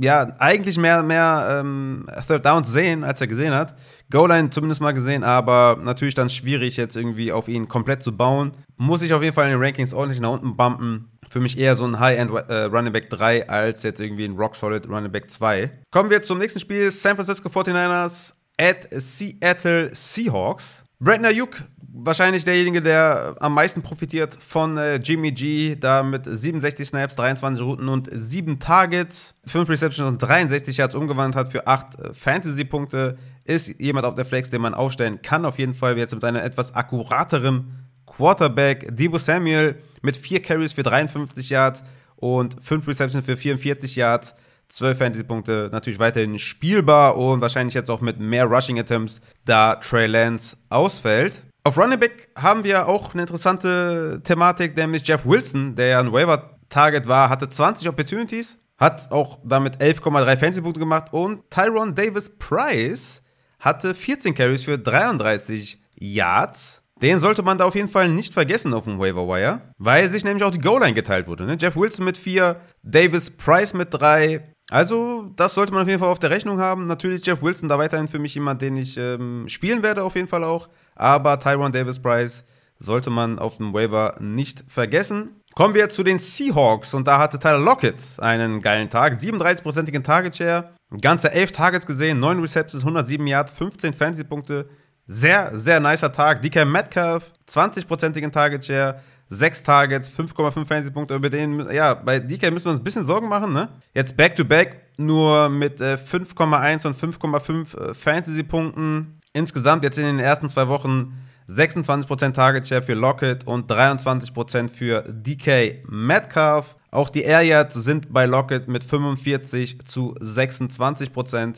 [0.00, 3.74] ja, eigentlich mehr, mehr ähm, Third Downs sehen, als er gesehen hat.
[4.10, 8.52] Goal-Line zumindest mal gesehen, aber natürlich dann schwierig, jetzt irgendwie auf ihn komplett zu bauen.
[8.76, 11.10] Muss ich auf jeden Fall in den Rankings ordentlich nach unten bumpen.
[11.30, 14.88] Für mich eher so ein High-End äh, Running Back 3 als jetzt irgendwie ein Rock-Solid
[14.88, 15.70] Running Back 2.
[15.90, 16.90] Kommen wir zum nächsten Spiel.
[16.90, 20.84] San Francisco 49ers at Seattle Seahawks.
[21.00, 21.62] Brandon Ayuk
[22.04, 27.64] wahrscheinlich derjenige, der am meisten profitiert von äh, Jimmy G, da mit 67 Snaps, 23
[27.64, 33.18] Routen und 7 Targets, 5 Receptions und 63 Yards umgewandelt hat für 8 äh, Fantasy-Punkte.
[33.44, 35.96] Ist jemand auf der Flex, den man aufstellen kann, auf jeden Fall.
[35.96, 38.88] Jetzt mit einem etwas akkurateren Quarterback.
[38.90, 41.82] Debo Samuel mit 4 Carries für 53 Yards
[42.16, 44.34] und 5 Receptions für 44 Yards.
[44.68, 50.56] 12 Fantasy-Punkte natürlich weiterhin spielbar und wahrscheinlich jetzt auch mit mehr Rushing-Attempts, da Trey Lance
[50.68, 51.42] ausfällt.
[51.64, 56.12] Auf Running Back haben wir auch eine interessante Thematik, nämlich Jeff Wilson, der ja ein
[56.12, 63.22] Waiver-Target war, hatte 20 Opportunities, hat auch damit 11,3 Fantasy-Punkte gemacht und Tyron Davis Price
[63.58, 66.82] hatte 14 Carries für 33 Yards.
[67.02, 70.24] Den sollte man da auf jeden Fall nicht vergessen auf dem Waiver Wire, weil sich
[70.24, 71.44] nämlich auch die Goal-Line geteilt wurde.
[71.44, 71.56] Ne?
[71.58, 74.54] Jeff Wilson mit 4, Davis Price mit 3.
[74.70, 76.86] Also, das sollte man auf jeden Fall auf der Rechnung haben.
[76.86, 80.28] Natürlich Jeff Wilson da weiterhin für mich jemand, den ich ähm, spielen werde, auf jeden
[80.28, 80.68] Fall auch.
[80.94, 82.44] Aber Tyron Davis Price
[82.78, 85.30] sollte man auf dem Waiver nicht vergessen.
[85.54, 89.14] Kommen wir zu den Seahawks und da hatte Tyler Lockett einen geilen Tag.
[89.14, 94.68] 37%igen Target Share, ganze 11 Targets gesehen, 9 Receptions, 107 Yards, 15 Fantasy-Punkte.
[95.08, 96.42] Sehr, sehr nicer Tag.
[96.42, 99.00] DK Metcalf, 20%igen Target Share,
[99.30, 101.14] 6 Targets, 5,5 Fantasy-Punkte.
[101.14, 103.68] Über den, ja, bei DK müssen wir uns ein bisschen Sorgen machen, ne?
[103.94, 109.20] Jetzt Back-to-Back -back nur mit äh, 5,1 und 5,5 äh, Fantasy-Punkten.
[109.32, 111.14] Insgesamt jetzt in den ersten zwei Wochen
[111.48, 116.76] 26% Target Share für Lockett und 23% für DK Metcalf.
[116.90, 121.56] Auch die Air Yards sind bei Lockett mit 45 zu 26%.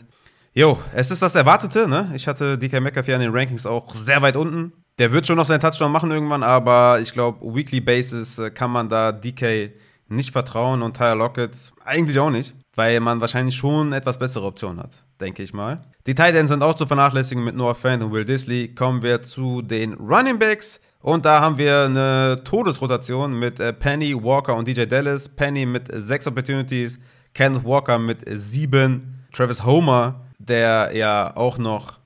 [0.52, 2.12] Jo, es ist das Erwartete, ne?
[2.14, 4.72] Ich hatte DK Metcalf ja in den Rankings auch sehr weit unten.
[5.00, 8.70] Der wird schon noch seinen Touchdown machen irgendwann, aber ich glaube, Weekly Basis äh, kann
[8.70, 9.72] man da DK
[10.08, 11.52] nicht vertrauen und Tyler Lockett
[11.86, 15.80] eigentlich auch nicht, weil man wahrscheinlich schon etwas bessere Optionen hat, denke ich mal.
[16.06, 18.74] Die Tight Ends sind auch zu vernachlässigen mit Noah Fant und Will Disley.
[18.74, 20.82] Kommen wir zu den Running Backs.
[21.00, 25.30] Und da haben wir eine Todesrotation mit äh, Penny, Walker und DJ Dallas.
[25.30, 26.98] Penny mit sechs Opportunities,
[27.32, 31.99] Kenneth Walker mit sieben, Travis Homer, der ja auch noch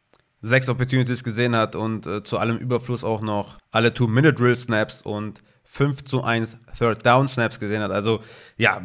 [0.45, 6.05] sechs Opportunities gesehen hat und äh, zu allem Überfluss auch noch alle Two-Minute-Drill-Snaps und 5
[6.05, 7.91] zu 1 Third Down Snaps gesehen hat.
[7.91, 8.21] Also
[8.57, 8.81] ja,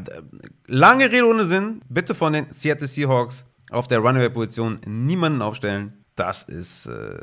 [0.67, 1.81] lange Rede ohne Sinn.
[1.89, 6.05] Bitte von den Seattle Seahawks auf der Runaway-Position niemanden aufstellen.
[6.15, 7.17] Das ist äh,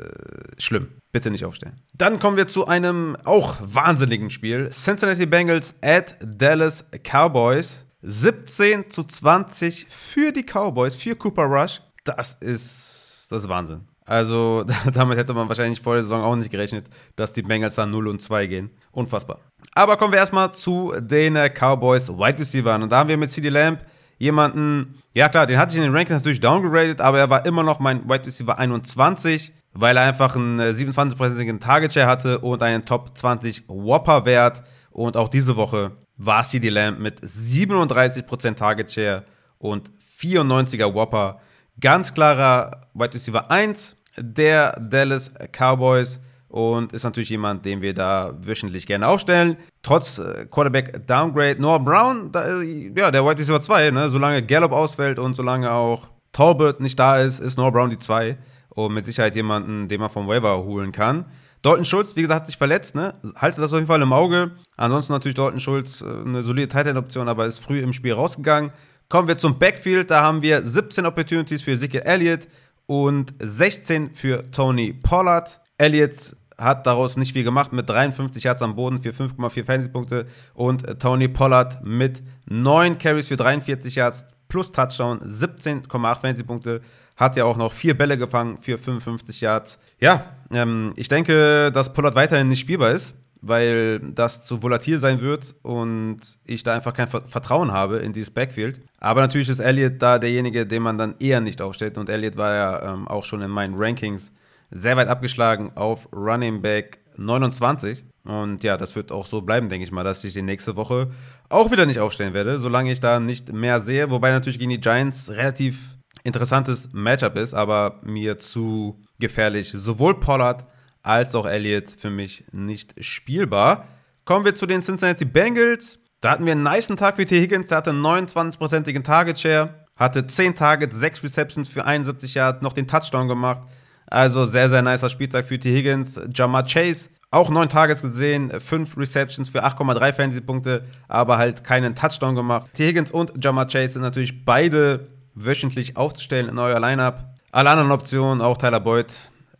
[0.57, 0.89] schlimm.
[1.11, 1.81] Bitte nicht aufstellen.
[1.95, 4.69] Dann kommen wir zu einem auch wahnsinnigen Spiel.
[4.69, 7.83] Cincinnati Bengals at Dallas Cowboys.
[8.03, 11.81] 17 zu 20 für die Cowboys, für Cooper Rush.
[12.03, 13.87] Das ist, das ist Wahnsinn.
[14.07, 17.91] Also damit hätte man wahrscheinlich vor der Saison auch nicht gerechnet, dass die Bengals dann
[17.91, 18.71] 0 und 2 gehen.
[18.91, 19.39] Unfassbar.
[19.73, 22.81] Aber kommen wir erstmal zu den äh, Cowboys Wide Receivers.
[22.81, 23.85] Und da haben wir mit CD Lamb
[24.17, 27.63] jemanden, ja klar, den hatte ich in den Rankings natürlich downgraded, aber er war immer
[27.63, 32.63] noch mein Wide Receiver 21, weil er einfach einen 27%igen äh, Target Share hatte und
[32.63, 34.63] einen Top 20 Whopper Wert.
[34.89, 39.25] Und auch diese Woche war CD Lamb mit 37% Target Share
[39.59, 41.41] und 94er Whopper.
[41.79, 48.33] Ganz klarer Wide Receiver 1 der Dallas Cowboys und ist natürlich jemand, den wir da
[48.41, 49.57] wöchentlich gerne aufstellen.
[49.83, 51.61] Trotz äh, Quarterback Downgrade.
[51.61, 54.09] Noah Brown, da, ja, der White Receiver 2, ne?
[54.09, 58.37] solange Gallup ausfällt und solange auch Talbot nicht da ist, ist Noah Brown die 2
[58.69, 61.25] und mit Sicherheit jemanden, den man vom Waiver holen kann.
[61.63, 63.13] Dalton Schulz, wie gesagt, hat sich verletzt, ne?
[63.35, 64.51] Haltet das auf jeden Fall im Auge.
[64.77, 68.71] Ansonsten natürlich Dalton Schulz äh, eine solide Titan-Option, aber ist früh im Spiel rausgegangen.
[69.09, 70.11] Kommen wir zum Backfield.
[70.11, 72.41] Da haben wir 17 Opportunities für Ezekiel Elliott
[72.87, 75.59] und 16 für Tony Pollard.
[75.77, 80.25] Elliott hat daraus nicht viel gemacht mit 53 Yards am Boden für 5,4 Fantasy-Punkte
[80.55, 86.81] und Tony Pollard mit 9 Carries für 43 Yards plus Touchdown, 17,8 Fantasy-Punkte.
[87.15, 89.79] Hat ja auch noch vier Bälle gefangen für 55 Yards.
[89.99, 95.21] Ja, ähm, ich denke, dass Pollard weiterhin nicht spielbar ist, weil das zu volatil sein
[95.21, 98.79] wird und ich da einfach kein Vertrauen habe in dieses Backfield.
[98.99, 102.53] Aber natürlich ist Elliott da derjenige, den man dann eher nicht aufstellt und Elliott war
[102.53, 104.31] ja ähm, auch schon in meinen Rankings
[104.71, 108.03] sehr weit abgeschlagen auf Running Back 29.
[108.23, 111.09] Und ja, das wird auch so bleiben, denke ich mal, dass ich die nächste Woche
[111.49, 114.09] auch wieder nicht aufstellen werde, solange ich da nicht mehr sehe.
[114.11, 119.71] Wobei natürlich gegen die Giants relativ interessantes Matchup ist, aber mir zu gefährlich.
[119.73, 120.65] Sowohl Pollard
[121.07, 123.87] als auch Elliott für mich nicht spielbar.
[124.25, 125.99] Kommen wir zu den Cincinnati Bengals.
[126.19, 127.39] Da hatten wir einen niceen Tag für T.
[127.39, 132.73] Higgins, der hatte 29%igen Target Share, hatte 10 Targets, 6 Receptions für 71 Yards, noch
[132.73, 133.61] den Touchdown gemacht.
[134.07, 135.73] Also sehr, sehr nicer Spieltag für T.
[135.73, 136.19] Higgins.
[136.33, 142.35] Jamar Chase, auch 9 Targets gesehen, 5 Receptions für 8,3 Fantasy-Punkte, aber halt keinen Touchdown
[142.35, 142.67] gemacht.
[142.73, 142.87] T.
[142.87, 147.23] Higgins und Jamar Chase sind natürlich beide wöchentlich aufzustellen in euer Lineup.
[147.51, 149.07] Alle anderen Optionen, auch Tyler Boyd,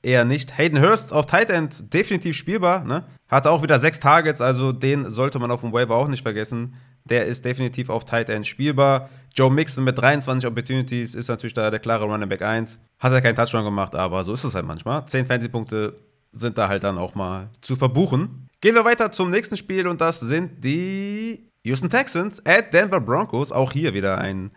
[0.07, 0.57] eher nicht.
[0.57, 3.03] Hayden Hurst auf Tight End definitiv spielbar, ne?
[3.27, 6.75] Hatte auch wieder 6 Targets, also den sollte man auf dem Waiver auch nicht vergessen.
[7.03, 9.09] Der ist definitiv auf Tight End spielbar.
[9.35, 12.79] Joe Mixon mit 23 Opportunities ist natürlich da der klare Running Back 1.
[12.99, 15.05] Hat er keinen Touchdown gemacht, aber so ist es halt manchmal.
[15.05, 15.99] 10 Fantasy-Punkte
[16.31, 18.47] sind da halt dann auch mal zu verbuchen.
[18.61, 23.51] Gehen wir weiter zum nächsten Spiel und das sind die Houston Texans at Denver Broncos.
[23.51, 24.49] Auch hier wieder ein,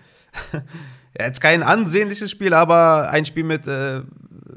[1.18, 4.02] jetzt kein ansehnliches Spiel, aber ein Spiel mit äh,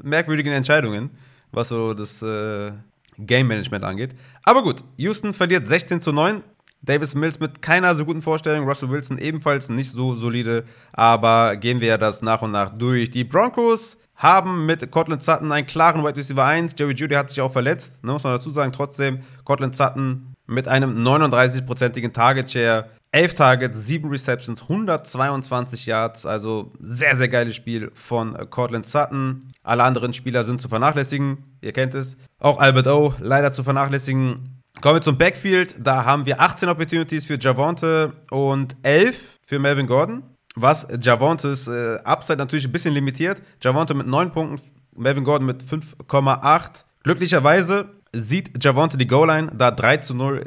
[0.02, 1.10] merkwürdigen Entscheidungen,
[1.52, 2.72] was so das äh,
[3.18, 4.10] Game Management angeht.
[4.42, 6.42] Aber gut, Houston verliert 16 zu 9.
[6.82, 11.80] Davis Mills mit keiner so guten Vorstellung, Russell Wilson ebenfalls nicht so solide, aber gehen
[11.80, 13.10] wir das nach und nach durch.
[13.10, 16.74] Die Broncos haben mit Cortland Sutton einen klaren Wide Receiver 1.
[16.78, 18.72] Jerry Judy hat sich auch verletzt, ne, muss man dazu sagen.
[18.72, 26.26] Trotzdem, Cortland Sutton mit einem 39-prozentigen Target Share, 11 Targets, 7 Receptions, 122 Yards.
[26.26, 29.52] Also sehr, sehr geiles Spiel von Cortland Sutton.
[29.62, 31.38] Alle anderen Spieler sind zu vernachlässigen.
[31.60, 32.16] Ihr kennt es.
[32.40, 34.60] Auch Albert O leider zu vernachlässigen.
[34.80, 35.76] Kommen wir zum Backfield.
[35.78, 40.24] Da haben wir 18 Opportunities für Javonte und 11 für Melvin Gordon
[40.56, 43.42] was Javontes äh, Upside natürlich ein bisschen limitiert.
[43.60, 44.60] Javonte mit 9 Punkten,
[44.96, 46.84] Melvin Gordon mit 5,8.
[47.02, 50.46] Glücklicherweise sieht Javonte die Goal-Line, da 3 zu 0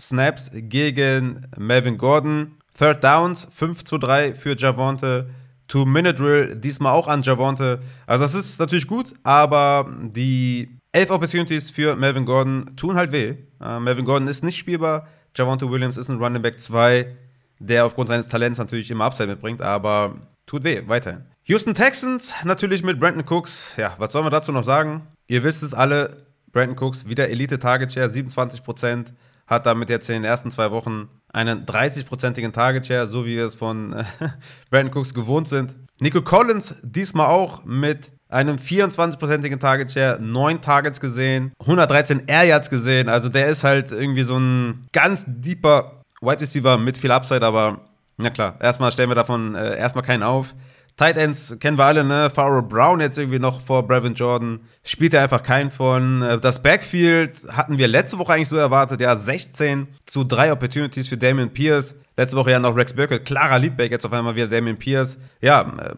[0.00, 2.56] Snaps gegen Melvin Gordon.
[2.76, 5.30] Third Downs, 5 zu 3 für Javonte.
[5.68, 7.80] Two-Minute-Drill, diesmal auch an Javonte.
[8.06, 13.36] Also das ist natürlich gut, aber die 11 Opportunities für Melvin Gordon tun halt weh.
[13.60, 15.08] Uh, Melvin Gordon ist nicht spielbar.
[15.34, 17.16] Javonte Williams ist ein Running Back 2
[17.58, 20.16] der aufgrund seines Talents natürlich immer Upside mitbringt, aber
[20.46, 21.24] tut weh, weiterhin.
[21.44, 23.74] Houston Texans, natürlich mit Brandon Cooks.
[23.76, 25.06] Ja, was sollen wir dazu noch sagen?
[25.26, 29.08] Ihr wisst es alle, Brandon Cooks wieder Elite Target Share, 27%,
[29.46, 33.46] hat damit jetzt in den ersten zwei Wochen einen 30-prozentigen Target Share, so wie wir
[33.46, 34.04] es von äh,
[34.70, 35.74] Brandon Cooks gewohnt sind.
[36.00, 42.70] Nico Collins diesmal auch mit einem 24-prozentigen Target Share, 9 Targets gesehen, 113 Air Yards
[42.70, 43.08] gesehen.
[43.08, 47.80] Also der ist halt irgendwie so ein ganz deeper Wide Receiver mit viel Upside, aber
[48.16, 50.54] na klar, erstmal stellen wir davon äh, erstmal keinen auf.
[50.96, 52.30] Tight Ends kennen wir alle, ne?
[52.30, 54.60] Pharaoh Brown jetzt irgendwie noch vor Brevin Jordan.
[54.84, 56.22] Spielt er einfach keinen von.
[56.22, 59.00] Äh, das Backfield hatten wir letzte Woche eigentlich so erwartet.
[59.00, 61.96] Ja, 16 zu 3 Opportunities für Damian Pierce.
[62.16, 63.24] Letzte Woche ja noch Rex Burkett.
[63.24, 65.18] Klarer Leadback, jetzt auf einmal wieder Damian Pierce.
[65.40, 65.94] Ja, äh,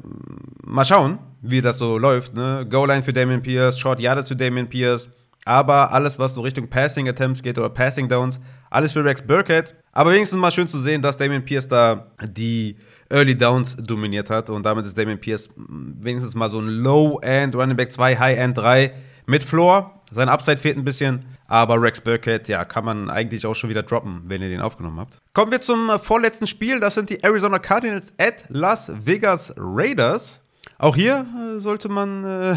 [0.65, 2.67] mal schauen, wie das so läuft, ne?
[2.69, 5.11] Goal-Line für Damian Pierce, Short Yard zu Damian Pierce.
[5.45, 8.41] Aber alles, was so Richtung Passing Attempts geht oder Passing Downs,
[8.71, 9.75] alles für Rex Burkett.
[9.93, 12.77] Aber wenigstens mal schön zu sehen, dass Damian Pierce da die
[13.11, 14.51] Early Downs dominiert hat.
[14.51, 18.93] Und damit ist Damian Pierce wenigstens mal so ein Low-End, Running Back 2, High-End 3
[19.27, 20.01] mit Floor.
[20.13, 21.25] Sein Upside fehlt ein bisschen.
[21.49, 24.99] Aber Rex Burkett, ja, kann man eigentlich auch schon wieder droppen, wenn ihr den aufgenommen
[24.99, 25.21] habt.
[25.33, 26.81] Kommen wir zum vorletzten Spiel.
[26.81, 30.43] Das sind die Arizona Cardinals at Las Vegas Raiders.
[30.79, 31.25] Auch hier
[31.57, 32.57] äh, sollte man äh,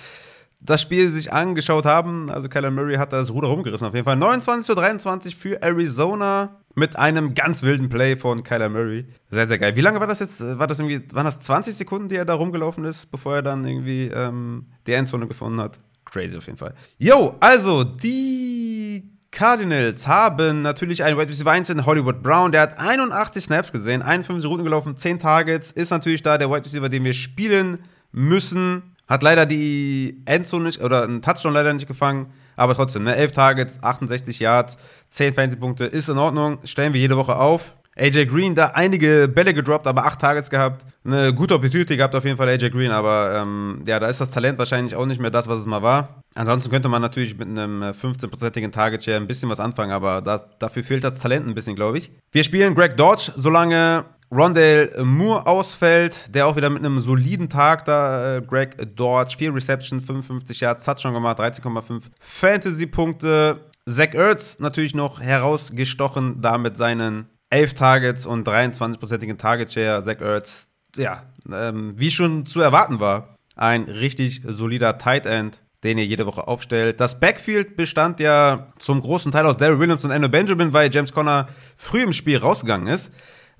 [0.60, 2.30] das Spiel sich angeschaut haben.
[2.30, 4.16] Also Kyler Murray hat das Ruder rumgerissen auf jeden Fall.
[4.16, 9.06] 29 zu 23 für Arizona mit einem ganz wilden Play von Kyler Murray.
[9.30, 9.76] Sehr, sehr geil.
[9.76, 10.40] Wie lange war das jetzt?
[10.40, 13.64] War das irgendwie, waren das 20 Sekunden, die er da rumgelaufen ist, bevor er dann
[13.64, 15.78] irgendwie ähm, die Endzone gefunden hat?
[16.04, 16.74] Crazy auf jeden Fall.
[16.98, 22.52] Yo, also die Cardinals haben natürlich einen Wide Receiver 1 in Hollywood Brown.
[22.52, 25.72] Der hat 81 Snaps gesehen, 51 Routen gelaufen, 10 Targets.
[25.72, 27.78] Ist natürlich da der Wide Receiver, den wir spielen
[28.12, 28.94] müssen.
[29.08, 32.26] Hat leider die Endzone nicht, oder einen Touchdown leider nicht gefangen.
[32.56, 33.16] Aber trotzdem, ne?
[33.16, 34.76] 11 Targets, 68 Yards,
[35.10, 36.58] 10 Fantasy-Punkte ist in Ordnung.
[36.64, 37.74] Stellen wir jede Woche auf.
[37.96, 40.86] AJ Green, da einige Bälle gedroppt, aber 8 Targets gehabt.
[41.04, 44.30] Eine gute Opportunity gehabt auf jeden Fall AJ Green, aber ähm, ja, da ist das
[44.30, 46.22] Talent wahrscheinlich auch nicht mehr das, was es mal war.
[46.34, 50.22] Ansonsten könnte man natürlich mit einem 15-prozentigen äh, Target Share ein bisschen was anfangen, aber
[50.22, 52.10] das, dafür fehlt das Talent ein bisschen, glaube ich.
[52.30, 57.84] Wir spielen Greg Dodge, solange Rondale Moore ausfällt, der auch wieder mit einem soliden Tag
[57.84, 63.60] da, äh, Greg Dodge, 4 Receptions, 55 Yards, Touchdown gemacht, 13,5 Fantasy-Punkte.
[63.86, 70.02] Zach Ertz natürlich noch herausgestochen, da mit seinen 11 Targets und 23-prozentigen Target Share.
[70.02, 70.66] Zach Ertz,
[70.96, 76.24] ja, ähm, wie schon zu erwarten war, ein richtig solider Tight End, den ihr jede
[76.24, 77.00] Woche aufstellt.
[77.00, 81.12] Das Backfield bestand ja zum großen Teil aus Daryl Williams und Endo Benjamin, weil James
[81.12, 83.12] Conner früh im Spiel rausgegangen ist.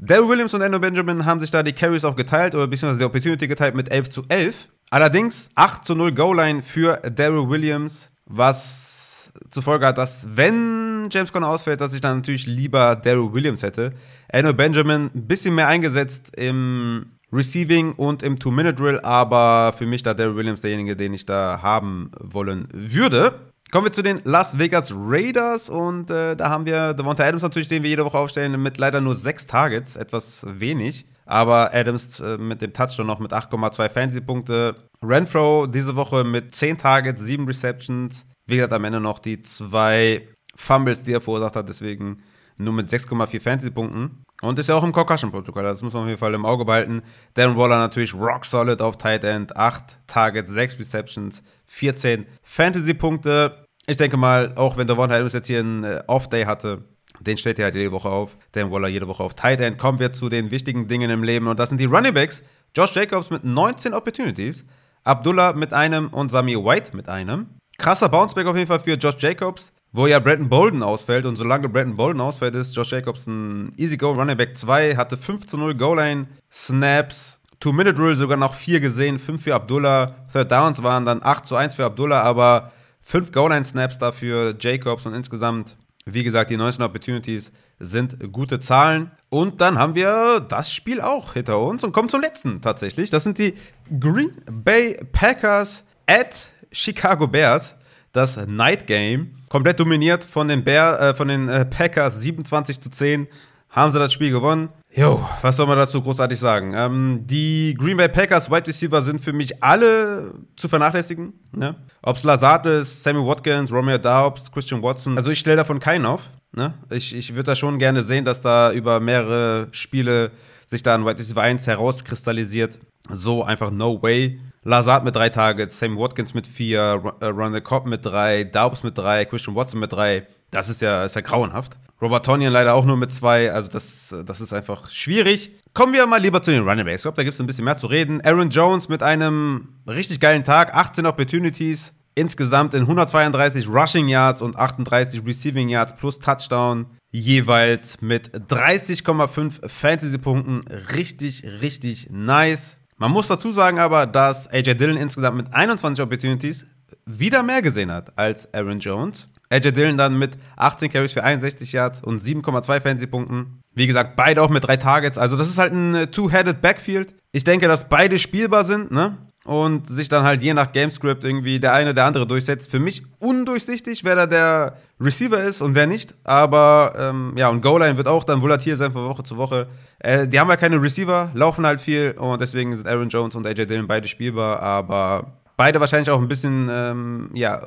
[0.05, 3.05] Daryl Williams und Endo Benjamin haben sich da die Carries auch geteilt oder beziehungsweise die
[3.05, 4.69] Opportunity geteilt mit 11 zu 11.
[4.91, 11.33] Allerdings 8 zu 0 Goal-Line für Daryl Williams, was zur Folge hat, dass wenn James
[11.33, 13.93] Conner ausfällt, dass ich dann natürlich lieber Daryl Williams hätte.
[14.27, 20.15] Endo Benjamin ein bisschen mehr eingesetzt im Receiving und im Two-Minute-Drill, aber für mich da
[20.15, 23.52] Daryl Williams derjenige, den ich da haben wollen würde.
[23.73, 27.69] Kommen wir zu den Las Vegas Raiders und äh, da haben wir Devonta Adams natürlich,
[27.69, 31.07] den wir jede Woche aufstellen, mit leider nur sechs Targets, etwas wenig.
[31.25, 34.77] Aber Adams äh, mit dem Touchdown noch mit 8,2 Fantasy-Punkte.
[35.03, 38.27] Renfro diese Woche mit 10 Targets, 7 Receptions.
[38.45, 42.23] Wie gesagt, am Ende noch die zwei Fumbles, die er verursacht hat, deswegen
[42.59, 44.23] nur mit 6,4 Fantasy-Punkten.
[44.43, 47.01] Und ist ja auch im Concussion-Protokoll, das muss man auf jeden Fall im Auge behalten.
[47.33, 53.62] Darren Waller natürlich rock solid auf Tight End, 8 Targets, 6 Receptions, 14 Fantasy-Punkte.
[53.87, 56.85] Ich denke mal, auch wenn Devonta Adams jetzt hier einen äh, Off-Day hatte,
[57.21, 58.37] den stellt er halt jede Woche auf.
[58.53, 59.79] Dan Waller jede Woche auf Tight End.
[59.79, 61.47] Kommen wir zu den wichtigen Dingen im Leben.
[61.47, 62.43] Und das sind die Running Backs.
[62.77, 64.65] Josh Jacobs mit 19 Opportunities.
[65.05, 67.47] Abdullah mit einem und Sami White mit einem.
[67.79, 71.27] Krasser Bounceback auf jeden Fall für Josh Jacobs, wo ja Brandon Bolden ausfällt.
[71.27, 74.97] Und solange Brandon Bolden ausfällt, ist Josh Jacobs ein Easy Go Running Back 2.
[74.97, 77.41] Hatte 5 zu 0 Goal-Line Snaps.
[77.61, 79.19] Two-Minute-Rule sogar noch 4 gesehen.
[79.19, 80.07] 5 für Abdullah.
[80.33, 82.23] Third Downs waren dann 8 zu 1 für Abdullah.
[82.23, 82.73] Aber
[83.03, 89.13] 5 Goal-Line-Snaps dafür Jacobs und insgesamt wie gesagt, die 19 Opportunities sind gute Zahlen.
[89.29, 93.11] Und dann haben wir das Spiel auch hinter uns und kommen zum letzten tatsächlich.
[93.11, 93.55] Das sind die
[94.01, 97.77] Green Bay Packers at Chicago Bears.
[98.13, 99.37] Das Night Game.
[99.49, 103.27] Komplett dominiert von den, Bear, äh, von den äh, Packers 27 zu 10.
[103.71, 104.69] Haben sie das Spiel gewonnen.
[104.95, 106.75] Jo, was soll man dazu großartig sagen?
[106.77, 111.33] Ähm, die Green Bay Packers Wide Receiver sind für mich alle zu vernachlässigen.
[111.53, 111.77] Ne?
[112.03, 115.17] Ob es Lazard ist, Sammy Watkins, Romeo Daubs, Christian Watson.
[115.17, 116.29] Also ich stelle davon keinen auf.
[116.55, 116.75] Ne?
[116.91, 120.31] Ich, ich würde da schon gerne sehen, dass da über mehrere Spiele
[120.67, 122.79] sich da ein Wide Receiver 1 herauskristallisiert.
[123.11, 124.41] So einfach no way.
[124.63, 128.97] Lazard mit drei Targets, Sammy Watkins mit vier, äh, Ronald Cobb mit drei, Daubs mit
[128.97, 130.27] drei, Christian Watson mit drei.
[130.53, 131.79] Das ist ja, ist ja grauenhaft.
[132.01, 133.51] Robert Tonyan leider auch nur mit zwei.
[133.51, 135.51] Also das, das ist einfach schwierig.
[135.73, 136.97] Kommen wir mal lieber zu den Running Backs.
[136.97, 138.21] Ich glaube, da gibt es ein bisschen mehr zu reden.
[138.23, 141.95] Aaron Jones mit einem richtig geilen Tag, 18 Opportunities.
[142.15, 146.87] Insgesamt in 132 Rushing Yards und 38 Receiving Yards plus Touchdown.
[147.11, 150.61] Jeweils mit 30,5 Fantasy-Punkten.
[150.95, 152.77] Richtig, richtig nice.
[152.99, 156.67] Man muss dazu sagen aber, dass AJ Dillon insgesamt mit 21 Opportunities
[157.07, 159.29] wieder mehr gesehen hat als Aaron Jones.
[159.53, 163.63] AJ Dillon dann mit 18 Carries für 61 Yards und 7,2 Fantasy-Punkten.
[163.75, 165.19] Wie gesagt, beide auch mit drei Targets.
[165.19, 167.15] Also das ist halt ein äh, Two-Headed Backfield.
[167.33, 169.19] Ich denke, dass beide spielbar sind, ne?
[169.45, 172.71] Und sich dann halt je nach Gamescript irgendwie der eine oder der andere durchsetzt.
[172.71, 176.15] Für mich undurchsichtig, wer da der Receiver ist und wer nicht.
[176.23, 179.67] Aber ähm, ja, und Goal-Line wird auch dann volatil sein von Woche zu Woche.
[179.99, 183.47] Äh, die haben halt keine Receiver, laufen halt viel und deswegen sind Aaron Jones und
[183.47, 187.67] AJ Dillon beide spielbar, aber beide wahrscheinlich auch ein bisschen, ähm, ja,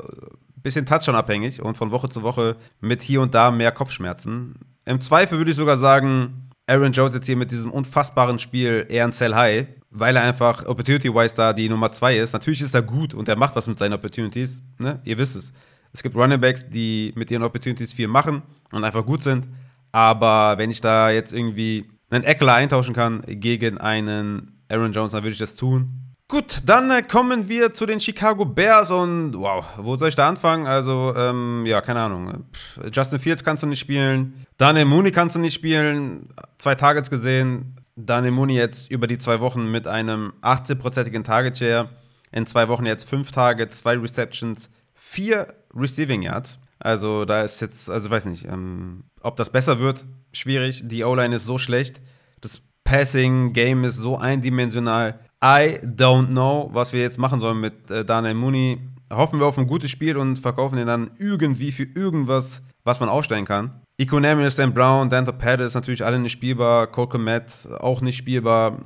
[0.65, 4.55] bisschen Touchdown-abhängig und von Woche zu Woche mit hier und da mehr Kopfschmerzen.
[4.85, 9.05] Im Zweifel würde ich sogar sagen, Aaron Jones jetzt hier mit diesem unfassbaren Spiel eher
[9.05, 12.33] ein Sell High, weil er einfach Opportunity-wise da die Nummer 2 ist.
[12.33, 14.99] Natürlich ist er gut und er macht was mit seinen Opportunities, ne?
[15.05, 15.53] Ihr wisst es.
[15.93, 18.41] Es gibt Running Backs, die mit ihren Opportunities viel machen
[18.71, 19.47] und einfach gut sind.
[19.91, 25.21] Aber wenn ich da jetzt irgendwie einen Eckler eintauschen kann gegen einen Aaron Jones, dann
[25.21, 26.04] würde ich das tun.
[26.27, 30.27] Gut, dann äh, kommen wir zu den Chicago Bears und wow, wo soll ich da
[30.27, 30.65] anfangen?
[30.65, 32.45] Also, ähm, ja, keine Ahnung.
[32.91, 34.47] Justin Fields kannst du nicht spielen.
[34.57, 36.27] Daniel Mooney kannst du nicht spielen.
[36.57, 37.75] Zwei Targets gesehen.
[37.95, 41.89] Daniel Mooney jetzt über die zwei Wochen mit einem 18-prozentigen Target Share.
[42.31, 46.57] In zwei Wochen jetzt fünf Targets, zwei Receptions, vier Receiving Yards.
[46.79, 50.03] Also, da ist jetzt, also weiß nicht, ähm, ob das besser wird,
[50.33, 50.81] schwierig.
[50.85, 52.01] Die O-Line ist so schlecht.
[52.41, 58.03] Das Passing-Game ist so eindimensional I don't know, was wir jetzt machen sollen mit äh,
[58.03, 58.79] Daniel Mooney.
[59.13, 63.09] Hoffen wir auf ein gutes Spiel und verkaufen ihn dann irgendwie für irgendwas, was man
[63.09, 63.79] aufstellen kann.
[63.99, 66.87] Economy, Stan Brown, Dante Pettis natürlich alle nicht spielbar.
[66.87, 67.45] Cole Komet
[67.79, 68.79] auch nicht spielbar.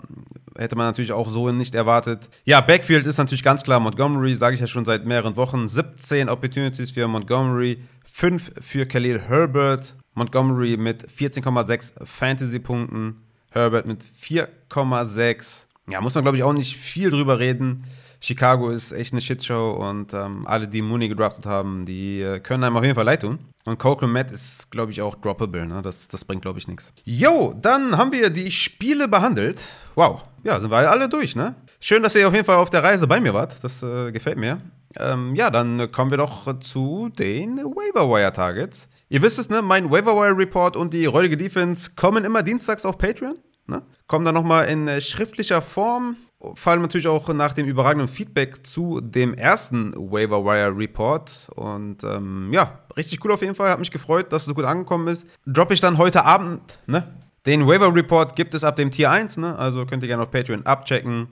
[0.57, 2.27] Hätte man natürlich auch so nicht erwartet.
[2.43, 5.69] Ja, Backfield ist natürlich ganz klar Montgomery, sage ich ja schon seit mehreren Wochen.
[5.69, 9.95] 17 Opportunities für Montgomery, 5 für Khalil Herbert.
[10.13, 13.21] Montgomery mit 14,6 Fantasy-Punkten.
[13.51, 17.85] Herbert mit 4,6 ja, muss man glaube ich auch nicht viel drüber reden.
[18.21, 22.63] Chicago ist echt eine Shitshow und ähm, alle, die Mooney gedraftet haben, die äh, können
[22.63, 23.39] einem auf jeden Fall leid tun.
[23.65, 25.65] Und Copeland Matt ist, glaube ich, auch droppable.
[25.65, 25.81] Ne?
[25.81, 26.93] Das, das bringt, glaube ich, nichts.
[27.05, 29.61] Jo, dann haben wir die Spiele behandelt.
[29.95, 31.55] Wow, ja, sind wir alle durch, ne?
[31.79, 33.63] Schön, dass ihr auf jeden Fall auf der Reise bei mir wart.
[33.63, 34.59] Das äh, gefällt mir.
[34.97, 38.89] Ähm, ja, dann kommen wir doch zu den Waiver Wire Targets.
[39.07, 39.61] Ihr wisst es, ne?
[39.61, 43.35] Mein Waiver Wire Report und die räudige Defense kommen immer dienstags auf Patreon.
[43.69, 43.83] Ne?
[44.07, 46.17] Kommen dann nochmal in äh, schriftlicher Form.
[46.55, 51.49] Vor allem natürlich auch nach dem überragenden Feedback zu dem ersten Waiver Wire Report.
[51.55, 53.69] Und ähm, ja, richtig cool auf jeden Fall.
[53.69, 55.27] Hat mich gefreut, dass es so gut angekommen ist.
[55.45, 57.13] Droppe ich dann heute Abend, ne?
[57.45, 59.57] Den Waiver Report gibt es ab dem Tier 1, ne?
[59.57, 61.27] Also könnt ihr gerne auf Patreon abchecken.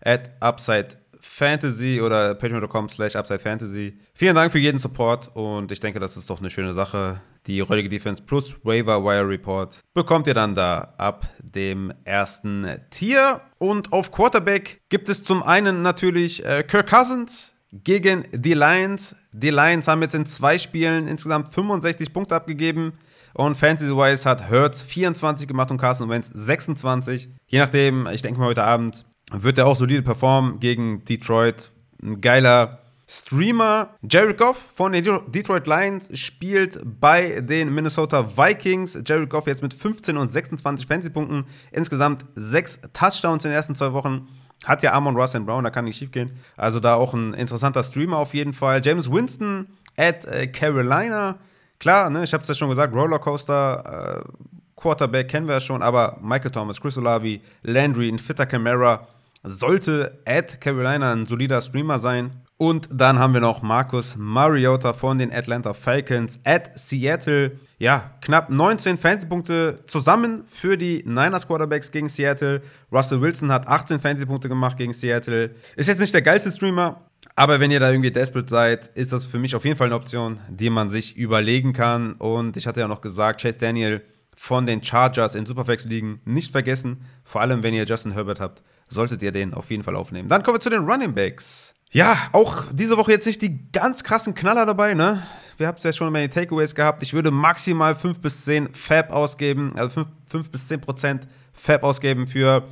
[0.00, 3.98] At Upside Fantasy oder patreon.com slash Upside Fantasy.
[4.14, 7.20] Vielen Dank für jeden Support und ich denke, das ist doch eine schöne Sache.
[7.46, 13.40] Die heutige Defense plus Waiver Wire Report bekommt ihr dann da ab dem ersten Tier.
[13.58, 19.16] Und auf Quarterback gibt es zum einen natürlich äh, Kirk Cousins gegen die Lions.
[19.32, 22.92] Die Lions haben jetzt in zwei Spielen insgesamt 65 Punkte abgegeben.
[23.34, 27.28] Und Fantasy-wise hat Hertz 24 gemacht und Carson Wentz 26.
[27.46, 31.70] Je nachdem, ich denke mal heute Abend wird er auch solide performen gegen Detroit.
[32.02, 33.94] Ein geiler Streamer.
[34.02, 39.02] Jared Goff von den Detroit Lions spielt bei den Minnesota Vikings.
[39.04, 41.46] Jared Goff jetzt mit 15 und 26 Fantasy-Punkten.
[41.72, 44.28] Insgesamt sechs Touchdowns in den ersten zwei Wochen.
[44.66, 46.32] Hat ja Amon Russell Brown, da kann nicht schief gehen.
[46.56, 48.82] Also da auch ein interessanter Streamer auf jeden Fall.
[48.84, 51.38] James Winston at äh, Carolina.
[51.78, 54.30] Klar, ne, ich habe es ja schon gesagt, Rollercoaster, äh,
[54.76, 59.06] Quarterback kennen wir ja schon, aber Michael Thomas, Chris Olavi, Landry, ein fitter Camara
[59.42, 62.30] sollte at Carolina ein solider Streamer sein.
[62.56, 67.52] Und dann haben wir noch Marcus Mariota von den Atlanta Falcons at Seattle.
[67.78, 72.60] Ja, knapp 19 Fantasy-Punkte zusammen für die Niners Quarterbacks gegen Seattle.
[72.90, 75.54] Russell Wilson hat 18 Fantasy-Punkte gemacht gegen Seattle.
[75.76, 77.00] Ist jetzt nicht der geilste Streamer,
[77.36, 79.94] aber wenn ihr da irgendwie desperate seid, ist das für mich auf jeden Fall eine
[79.94, 82.14] Option, die man sich überlegen kann.
[82.14, 84.02] Und ich hatte ja noch gesagt, Chase Daniel
[84.34, 87.04] von den Chargers in Superflex liegen nicht vergessen.
[87.24, 90.28] Vor allem, wenn ihr Justin Herbert habt, solltet ihr den auf jeden Fall aufnehmen.
[90.28, 91.74] Dann kommen wir zu den Running Backs.
[91.90, 95.22] Ja, auch diese Woche jetzt nicht die ganz krassen Knaller dabei, ne?
[95.56, 97.02] Wir haben es ja schon bei den Takeaways gehabt.
[97.02, 101.82] Ich würde maximal 5 bis 10 Fab ausgeben, also 5, 5 bis 10 Prozent Fab
[101.82, 102.62] ausgeben für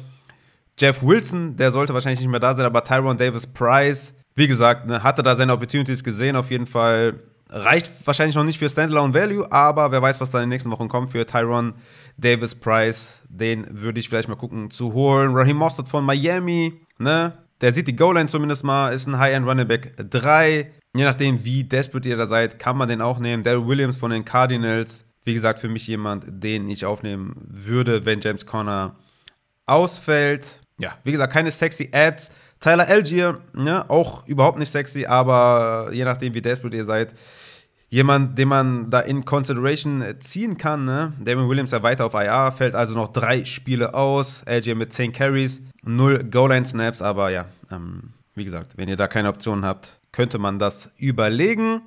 [0.79, 1.57] Jeff Wilson.
[1.57, 5.23] Der sollte wahrscheinlich nicht mehr da sein, aber Tyron Davis Price, wie gesagt, ne, hatte
[5.23, 7.15] da seine Opportunities gesehen auf jeden Fall.
[7.49, 10.71] Reicht wahrscheinlich noch nicht für Standalone Value, aber wer weiß, was da in den nächsten
[10.71, 11.75] Wochen kommt für Tyron
[12.17, 13.21] Davis Price.
[13.29, 15.35] Den würde ich vielleicht mal gucken zu holen.
[15.35, 17.33] Raheem Mostert von Miami, ne?
[17.61, 20.73] Der sieht die Goal-Line zumindest mal, ist ein High-End Running Back 3.
[20.95, 23.43] Je nachdem, wie desperate ihr da seid, kann man den auch nehmen.
[23.43, 25.05] Daryl Williams von den Cardinals.
[25.25, 28.97] Wie gesagt, für mich jemand, den ich aufnehmen würde, wenn James Conner
[29.67, 30.61] ausfällt.
[30.79, 32.31] Ja, wie gesagt, keine sexy Ads.
[32.61, 37.13] Tyler Algier, ne, auch überhaupt nicht sexy, aber je nachdem, wie desperate ihr seid,
[37.89, 40.85] jemand, den man da in Consideration ziehen kann.
[40.85, 41.13] Ne?
[41.21, 44.43] Damon Williams ja weiter auf IR, fällt also noch drei Spiele aus.
[44.47, 49.29] LG mit 10 Carries, 0 Goal-Line-Snaps, aber ja, ähm, wie gesagt, wenn ihr da keine
[49.29, 51.83] Optionen habt, könnte man das überlegen.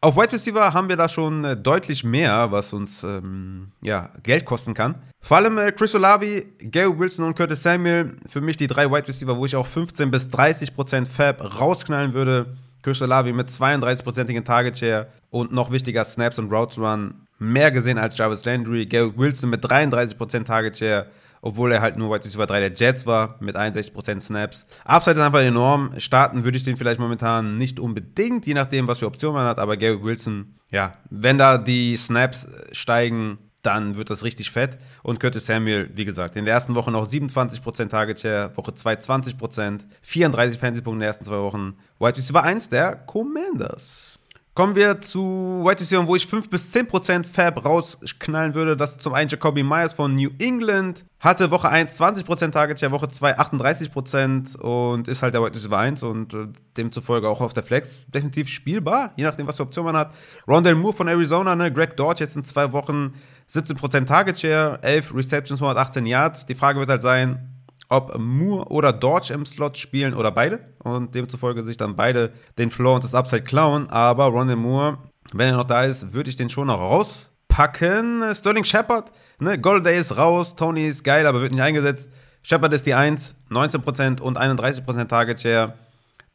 [0.00, 4.44] Auf Wide Receiver haben wir da schon äh, deutlich mehr, was uns ähm, ja, Geld
[4.44, 4.94] kosten kann.
[5.20, 8.16] Vor allem äh, Chris Olavi, Gary Wilson und Curtis Samuel.
[8.28, 12.12] Für mich die drei Wide Receiver, wo ich auch 15 bis 30 Prozent Fab rausknallen
[12.12, 12.56] würde.
[12.82, 17.98] Chris Olavi mit 32%igen Target Share und noch wichtiger Snaps und Routes Run mehr gesehen
[17.98, 18.86] als Jarvis Landry.
[18.86, 21.06] Garrett Wilson mit 33% Target Share,
[21.40, 24.66] obwohl er halt nur Wide Receiver 3 der Jets war mit 61% Snaps.
[24.84, 25.92] Upside ist einfach enorm.
[25.98, 29.58] Starten würde ich den vielleicht momentan nicht unbedingt, je nachdem, was für Optionen man hat,
[29.58, 34.78] aber Garrett Wilson, ja, wenn da die Snaps steigen, dann wird das richtig fett.
[35.02, 38.94] Und Curtis Samuel, wie gesagt, in der ersten Woche noch 27% Target Share, Woche 2
[38.94, 41.76] 20%, 34 Fantasy-Punkte in den ersten zwei Wochen.
[41.98, 44.18] White Receiver 1 der Commanders.
[44.58, 48.76] Kommen wir zu White Receiver, wo ich 5 bis 10% Fab rausknallen würde.
[48.76, 51.04] Das ist zum einen Jacoby Myers von New England.
[51.20, 55.78] Hatte Woche 1 20% Target Share, Woche 2 38% und ist halt der White Receiver
[55.78, 59.84] 1 und äh, demzufolge auch auf der Flex definitiv spielbar, je nachdem, was für Option
[59.84, 60.12] man hat.
[60.48, 61.72] Rondell Moore von Arizona, ne?
[61.72, 63.14] Greg Dodge jetzt in zwei Wochen
[63.50, 66.46] 17% Target Share, 11 Receptions, 118 Yards.
[66.46, 70.60] Die Frage wird halt sein, ob Moore oder Dodge im Slot spielen oder beide.
[70.82, 73.88] Und demzufolge sich dann beide den Floor und das Upside klauen.
[73.90, 74.98] Aber Ronald Moore,
[75.32, 78.22] wenn er noch da ist, würde ich den schon noch rauspacken.
[78.34, 82.10] Sterling Shepard, ne, Golday ist raus, Tony ist geil, aber wird nicht eingesetzt.
[82.42, 85.74] Shepard ist die 1, 19% und 31% Target Share.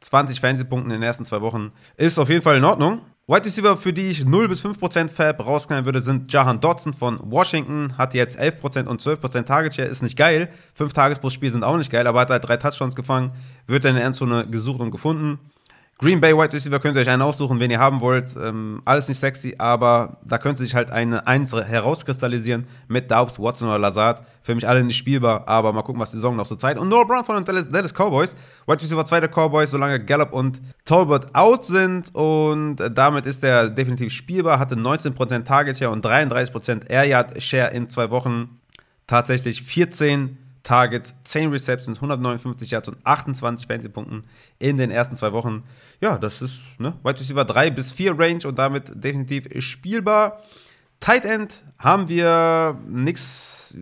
[0.00, 1.72] 20 Fantasy-Punkten in den ersten zwei Wochen.
[1.96, 3.00] Ist auf jeden Fall in Ordnung.
[3.26, 7.18] Wide Receiver, für die ich 0 bis 5% Fab rausknallen würde, sind Jahan Dodson von
[7.22, 7.96] Washington.
[7.96, 9.88] Hat jetzt 11% und 12% Target Share.
[9.88, 10.50] Ist nicht geil.
[10.74, 13.32] 5 Tages pro Spiel sind auch nicht geil, aber hat halt drei Touchdowns gefangen.
[13.66, 15.38] Wird in der Endzone gesucht und gefunden.
[16.04, 18.28] Green Bay Wide Receiver könnt ihr euch einen aussuchen, wen ihr haben wollt.
[18.36, 23.68] Ähm, alles nicht sexy, aber da könnte sich halt eine Eins herauskristallisieren mit Daubs, Watson
[23.68, 24.22] oder Lazard.
[24.42, 26.78] Für mich alle nicht spielbar, aber mal gucken, was die Saison noch so zeigt.
[26.78, 28.34] Und Noah Brown von den Dallas, Dallas Cowboys.
[28.66, 32.14] Wide Receiver 2 der Cowboys, solange Gallup und Talbot out sind.
[32.14, 34.58] Und damit ist er definitiv spielbar.
[34.58, 38.60] Hatte 19% Target Share und 33% Air Yard Share in zwei Wochen.
[39.06, 44.24] Tatsächlich 14 Targets, 10 Receptions, 159 Yards und 28 Fantasy-Punkten
[44.58, 45.62] in den ersten zwei Wochen.
[46.00, 50.42] Ja, das ist ne, Wide Receiver 3 bis 4 Range und damit definitiv spielbar.
[51.00, 53.74] Tight End haben wir nichts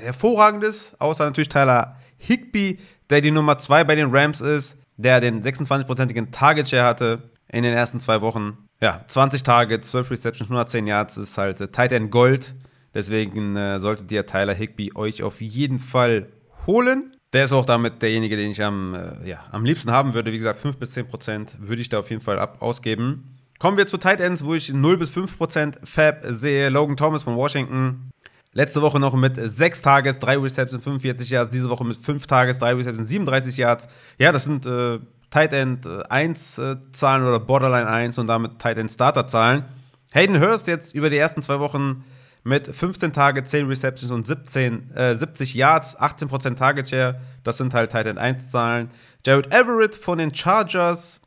[0.00, 2.78] hervorragendes, außer natürlich Tyler Higby,
[3.10, 7.62] der die Nummer 2 bei den Rams ist, der den 26-prozentigen Target Share hatte in
[7.62, 8.56] den ersten zwei Wochen.
[8.80, 12.54] Ja, 20 Targets, 12 Receptions, 110 Yards ist halt äh, Tight End Gold.
[12.94, 16.28] Deswegen äh, solltet ihr Tyler Higby euch auf jeden Fall
[16.66, 17.16] holen.
[17.32, 20.32] Der ist auch damit derjenige, den ich am, äh, ja, am liebsten haben würde.
[20.32, 23.36] Wie gesagt, 5 bis 10 Prozent würde ich da auf jeden Fall ab ausgeben.
[23.58, 26.68] Kommen wir zu Tight Ends, wo ich 0 bis 5 Prozent Fab sehe.
[26.70, 28.10] Logan Thomas von Washington.
[28.52, 31.52] Letzte Woche noch mit 6 Tages, 3 Receptions, 45 Yards.
[31.52, 33.86] Diese Woche mit 5 Tages, 3 Receptions, 37 Yards.
[34.18, 34.98] Ja, das sind äh,
[35.30, 39.64] Tight End 1 äh, Zahlen oder Borderline 1 und damit Tight End Starter Zahlen.
[40.12, 42.04] Hayden Hurst jetzt über die ersten zwei Wochen
[42.42, 47.20] mit 15 Tage, 10 Receptions und 17, äh, 70 Yards, 18% Target Share.
[47.44, 48.90] Das sind halt Tight End 1 Zahlen.
[49.24, 51.20] Jared Everett von den Chargers.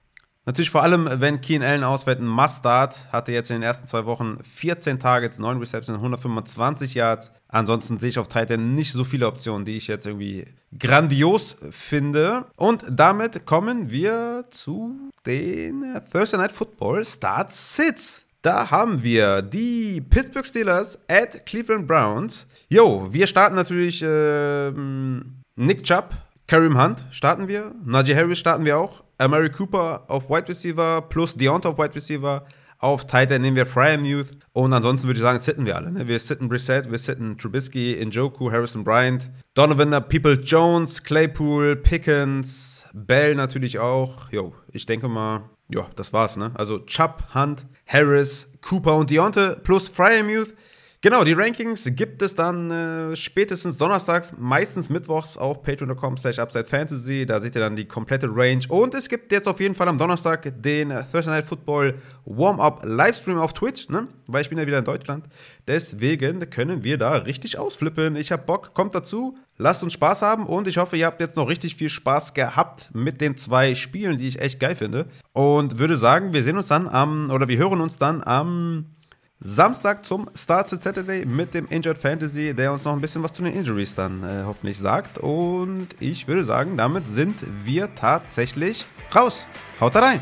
[0.46, 3.14] Natürlich vor allem, wenn Keen Allen ausfällt, ein Must-Start.
[3.14, 7.32] Hatte jetzt in den ersten zwei Wochen 14 Targets, 9 Receptions, 125 Yards.
[7.48, 10.46] Ansonsten sehe ich auf Tight End nicht so viele Optionen, die ich jetzt irgendwie
[10.78, 12.46] grandios finde.
[12.58, 18.23] Und damit kommen wir zu den Thursday Night Football Start Sits.
[18.44, 22.46] Da haben wir die Pittsburgh Steelers at Cleveland Browns.
[22.68, 24.70] Jo, wir starten natürlich äh,
[25.56, 26.14] Nick Chubb,
[26.46, 31.34] Kareem Hunt starten wir, Najee Harris starten wir auch, Amari Cooper auf Wide Receiver plus
[31.36, 32.46] Deontay auf Wide Receiver.
[32.80, 35.90] Auf Titan nehmen wir Fryermuth und ansonsten würde ich sagen, sitten wir alle.
[35.90, 36.06] Ne?
[36.06, 43.36] Wir sitten Brissett, wir sitten Trubisky, Njoku, Harrison Bryant, Donovan, People Jones, Claypool, Pickens, Bell
[43.36, 44.30] natürlich auch.
[44.34, 46.52] Jo, ich denke mal, ja, das war's, ne?
[46.56, 50.56] Also Chubb, Hunt, Harris, Cooper und Deonte plus Fryermuth.
[51.04, 57.26] Genau, die Rankings gibt es dann äh, spätestens donnerstags, meistens mittwochs auf patreon.com slash upsidefantasy.
[57.26, 58.62] Da seht ihr dann die komplette Range.
[58.70, 63.38] Und es gibt jetzt auf jeden Fall am Donnerstag den Thursday Night Football Warm-Up Livestream
[63.38, 64.08] auf Twitch, ne?
[64.28, 65.26] Weil ich bin ja wieder in Deutschland.
[65.68, 68.16] Deswegen können wir da richtig ausflippen.
[68.16, 69.36] Ich hab Bock, kommt dazu.
[69.58, 72.92] Lasst uns Spaß haben und ich hoffe, ihr habt jetzt noch richtig viel Spaß gehabt
[72.94, 75.08] mit den zwei Spielen, die ich echt geil finde.
[75.34, 78.86] Und würde sagen, wir sehen uns dann am, oder wir hören uns dann am
[79.40, 83.44] Samstag zum Start Saturday mit dem Injured Fantasy, der uns noch ein bisschen was zu
[83.44, 85.18] den Injuries dann äh, hoffentlich sagt.
[85.18, 89.48] Und ich würde sagen, damit sind wir tatsächlich raus.
[89.80, 90.22] Haut rein!